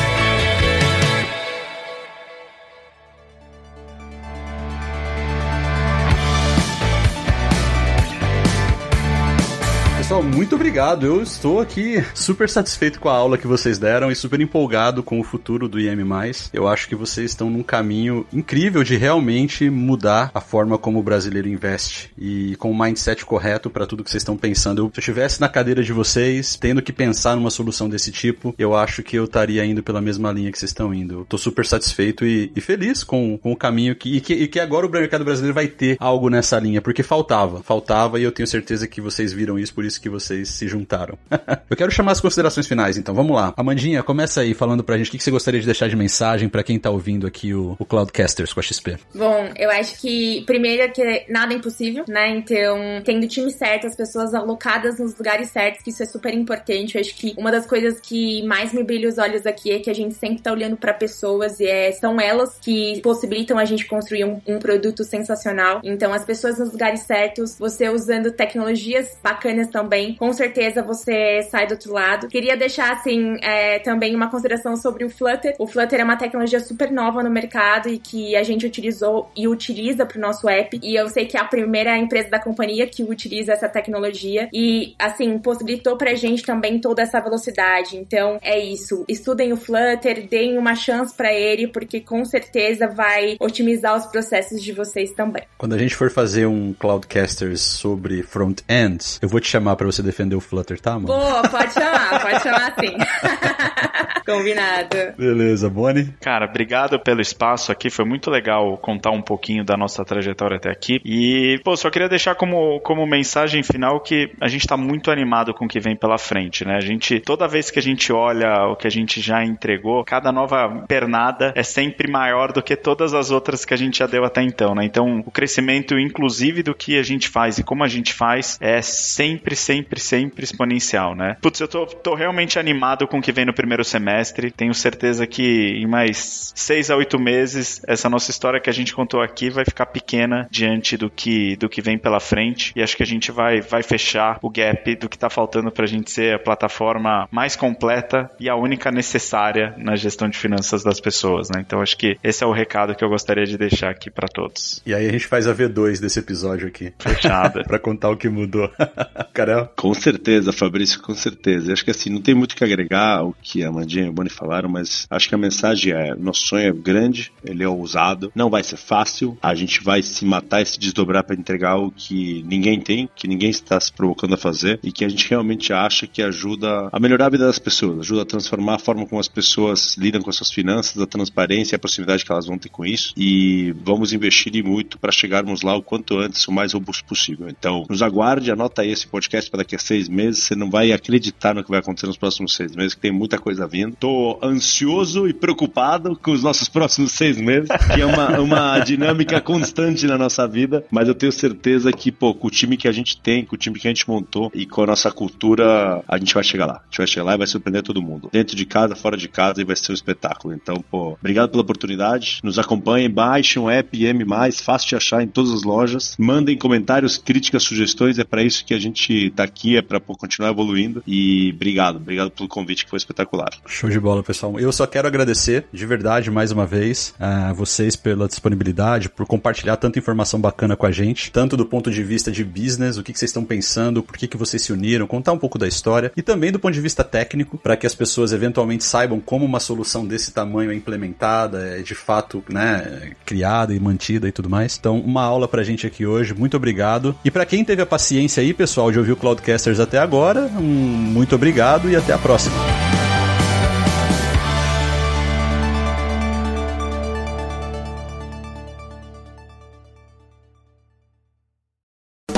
[10.18, 11.06] Pessoal, muito obrigado.
[11.06, 15.20] Eu estou aqui super satisfeito com a aula que vocês deram e super empolgado com
[15.20, 16.04] o futuro do IM+.
[16.52, 21.04] Eu acho que vocês estão num caminho incrível de realmente mudar a forma como o
[21.04, 24.82] brasileiro investe e com o mindset correto para tudo que vocês estão pensando.
[24.82, 28.56] Eu, se eu estivesse na cadeira de vocês, tendo que pensar numa solução desse tipo,
[28.58, 31.20] eu acho que eu estaria indo pela mesma linha que vocês estão indo.
[31.20, 34.48] Eu tô super satisfeito e, e feliz com, com o caminho que e, que e
[34.48, 38.32] que agora o mercado brasileiro vai ter algo nessa linha, porque faltava, faltava e eu
[38.32, 41.18] tenho certeza que vocês viram isso, por isso que vocês se juntaram.
[41.70, 43.54] eu quero chamar as considerações finais, então vamos lá.
[43.58, 46.64] Amandinha, começa aí falando pra gente o que você gostaria de deixar de mensagem para
[46.64, 48.98] quem tá ouvindo aqui o, o Cloudcasters com a XP.
[49.14, 52.30] Bom, eu acho que primeiro é que nada é impossível, né?
[52.30, 56.34] Então, tendo o time certo, as pessoas alocadas nos lugares certos, que isso é super
[56.34, 56.96] importante.
[56.96, 59.90] Eu acho que uma das coisas que mais me brilha os olhos aqui é que
[59.90, 63.86] a gente sempre tá olhando para pessoas e é, são elas que possibilitam a gente
[63.86, 65.82] construir um, um produto sensacional.
[65.84, 71.68] Então, as pessoas nos lugares certos, você usando tecnologias bacanas também, com certeza você sai
[71.68, 72.28] do outro lado.
[72.28, 75.56] Queria deixar, assim, é, também uma consideração sobre o Flutter.
[75.60, 79.48] O Flutter é uma tecnologia super nova no mercado e que a gente utilizou e
[79.48, 80.80] utiliza para o nosso app.
[80.82, 84.96] E eu sei que é a primeira empresa da companhia que utiliza essa tecnologia e,
[85.00, 87.98] assim, possibilitou pra gente também toda essa velocidade.
[87.98, 89.06] Então, é isso.
[89.08, 94.62] Estudem o Flutter, deem uma chance para ele, porque com certeza vai otimizar os processos
[94.62, 95.44] de vocês também.
[95.58, 100.04] Quando a gente for fazer um Cloudcasters sobre front-ends, eu vou te chamar para você
[100.04, 101.08] defender o Flutter, tá, mano?
[101.08, 102.98] Boa, pode chamar, pode chamar sim.
[104.28, 104.98] Combinado.
[105.18, 106.14] Beleza, Bonnie?
[106.20, 107.90] Cara, obrigado pelo espaço aqui.
[107.90, 111.00] Foi muito legal contar um pouquinho da nossa trajetória até aqui.
[111.06, 115.54] E, pô, só queria deixar como, como mensagem final que a gente tá muito animado
[115.54, 116.76] com o que vem pela frente, né?
[116.76, 120.30] A gente, toda vez que a gente olha o que a gente já entregou, cada
[120.30, 124.26] nova pernada é sempre maior do que todas as outras que a gente já deu
[124.26, 124.84] até então, né?
[124.84, 128.82] Então, o crescimento, inclusive, do que a gente faz e como a gente faz, é
[128.82, 131.38] sempre, sempre, sempre exponencial, né?
[131.42, 134.52] Putz, eu tô, tô realmente animado com o que vem no primeiro semestre.
[134.52, 138.94] Tenho certeza que em mais seis a oito meses, essa nossa história que a gente
[138.94, 142.72] contou aqui vai ficar pequena diante do que, do que vem pela frente.
[142.76, 145.86] E acho que a gente vai, vai fechar o gap do que tá faltando pra
[145.86, 151.00] gente ser a plataforma mais completa e a única necessária na gestão de finanças das
[151.00, 151.64] pessoas, né?
[151.66, 154.82] Então acho que esse é o recado que eu gostaria de deixar aqui para todos.
[154.86, 156.94] E aí a gente faz a V2 desse episódio aqui.
[157.00, 157.64] Fechada.
[157.68, 158.72] pra contar o que mudou.
[159.76, 161.74] Com certeza, Fabrício, com certeza.
[161.74, 164.14] Acho que assim, não tem muito o que agregar o que a Mandinha e o
[164.14, 168.32] Boni falaram, mas acho que a mensagem é: nosso sonho é grande, ele é ousado,
[168.36, 171.94] não vai ser fácil, a gente vai se matar e se desdobrar para entregar algo
[171.96, 175.74] que ninguém tem, que ninguém está se provocando a fazer e que a gente realmente
[175.74, 179.20] acha que ajuda a melhorar a vida das pessoas, ajuda a transformar a forma como
[179.20, 182.58] as pessoas lidam com as suas finanças, a transparência e a proximidade que elas vão
[182.58, 186.74] ter com isso e vamos investir muito para chegarmos lá o quanto antes, o mais
[186.74, 187.50] robusto possível.
[187.50, 190.92] Então, nos aguarde, anota aí esse podcast para daqui a seis meses, você não vai
[190.92, 193.96] acreditar no que vai acontecer nos próximos seis meses, que tem muita coisa vindo.
[193.96, 199.40] Tô ansioso e preocupado com os nossos próximos seis meses, que é uma, uma dinâmica
[199.42, 202.92] constante na nossa vida, mas eu tenho certeza que, pô, com o time que a
[202.92, 206.18] gente tem, com o time que a gente montou e com a nossa cultura, a
[206.18, 206.76] gente vai chegar lá.
[206.76, 208.30] A gente vai chegar lá e vai surpreender todo mundo.
[208.32, 210.54] Dentro de casa, fora de casa, e vai ser um espetáculo.
[210.54, 212.40] Então, pô, obrigado pela oportunidade.
[212.44, 214.26] Nos acompanhem, baixem um app M+,
[214.64, 216.16] fácil de achar em todas as lojas.
[216.18, 218.20] Mandem comentários, críticas, sugestões.
[218.20, 221.04] É para isso que a gente tá aqui, é para continuar evoluindo.
[221.06, 223.50] E obrigado, obrigado pelo convite, que foi espetacular.
[223.68, 224.60] Show de bola, pessoal.
[224.60, 229.78] Eu só quero agradecer de verdade mais uma vez a vocês pela disponibilidade, por compartilhar
[229.78, 233.14] tanta informação bacana com a gente, tanto do ponto de vista de business, o que,
[233.14, 236.12] que vocês estão pensando, por que, que vocês se uniram, contar um pouco da história
[236.16, 239.60] e também do ponto de vista técnico, para que as pessoas eventualmente saibam como uma
[239.60, 244.78] solução desse tamanho é implementada, é de fato, né, criada e mantida e tudo mais.
[244.78, 246.34] Então, uma aula pra gente aqui hoje.
[246.34, 247.16] Muito obrigado.
[247.24, 250.62] E para quem teve a paciência aí, pessoal, de ouvir o Cloudcasters até agora, um
[250.62, 252.56] muito obrigado e até a próxima.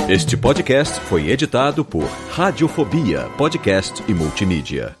[0.08, 4.99] Este podcast foi editado por Radiofobia, podcast e multimídia.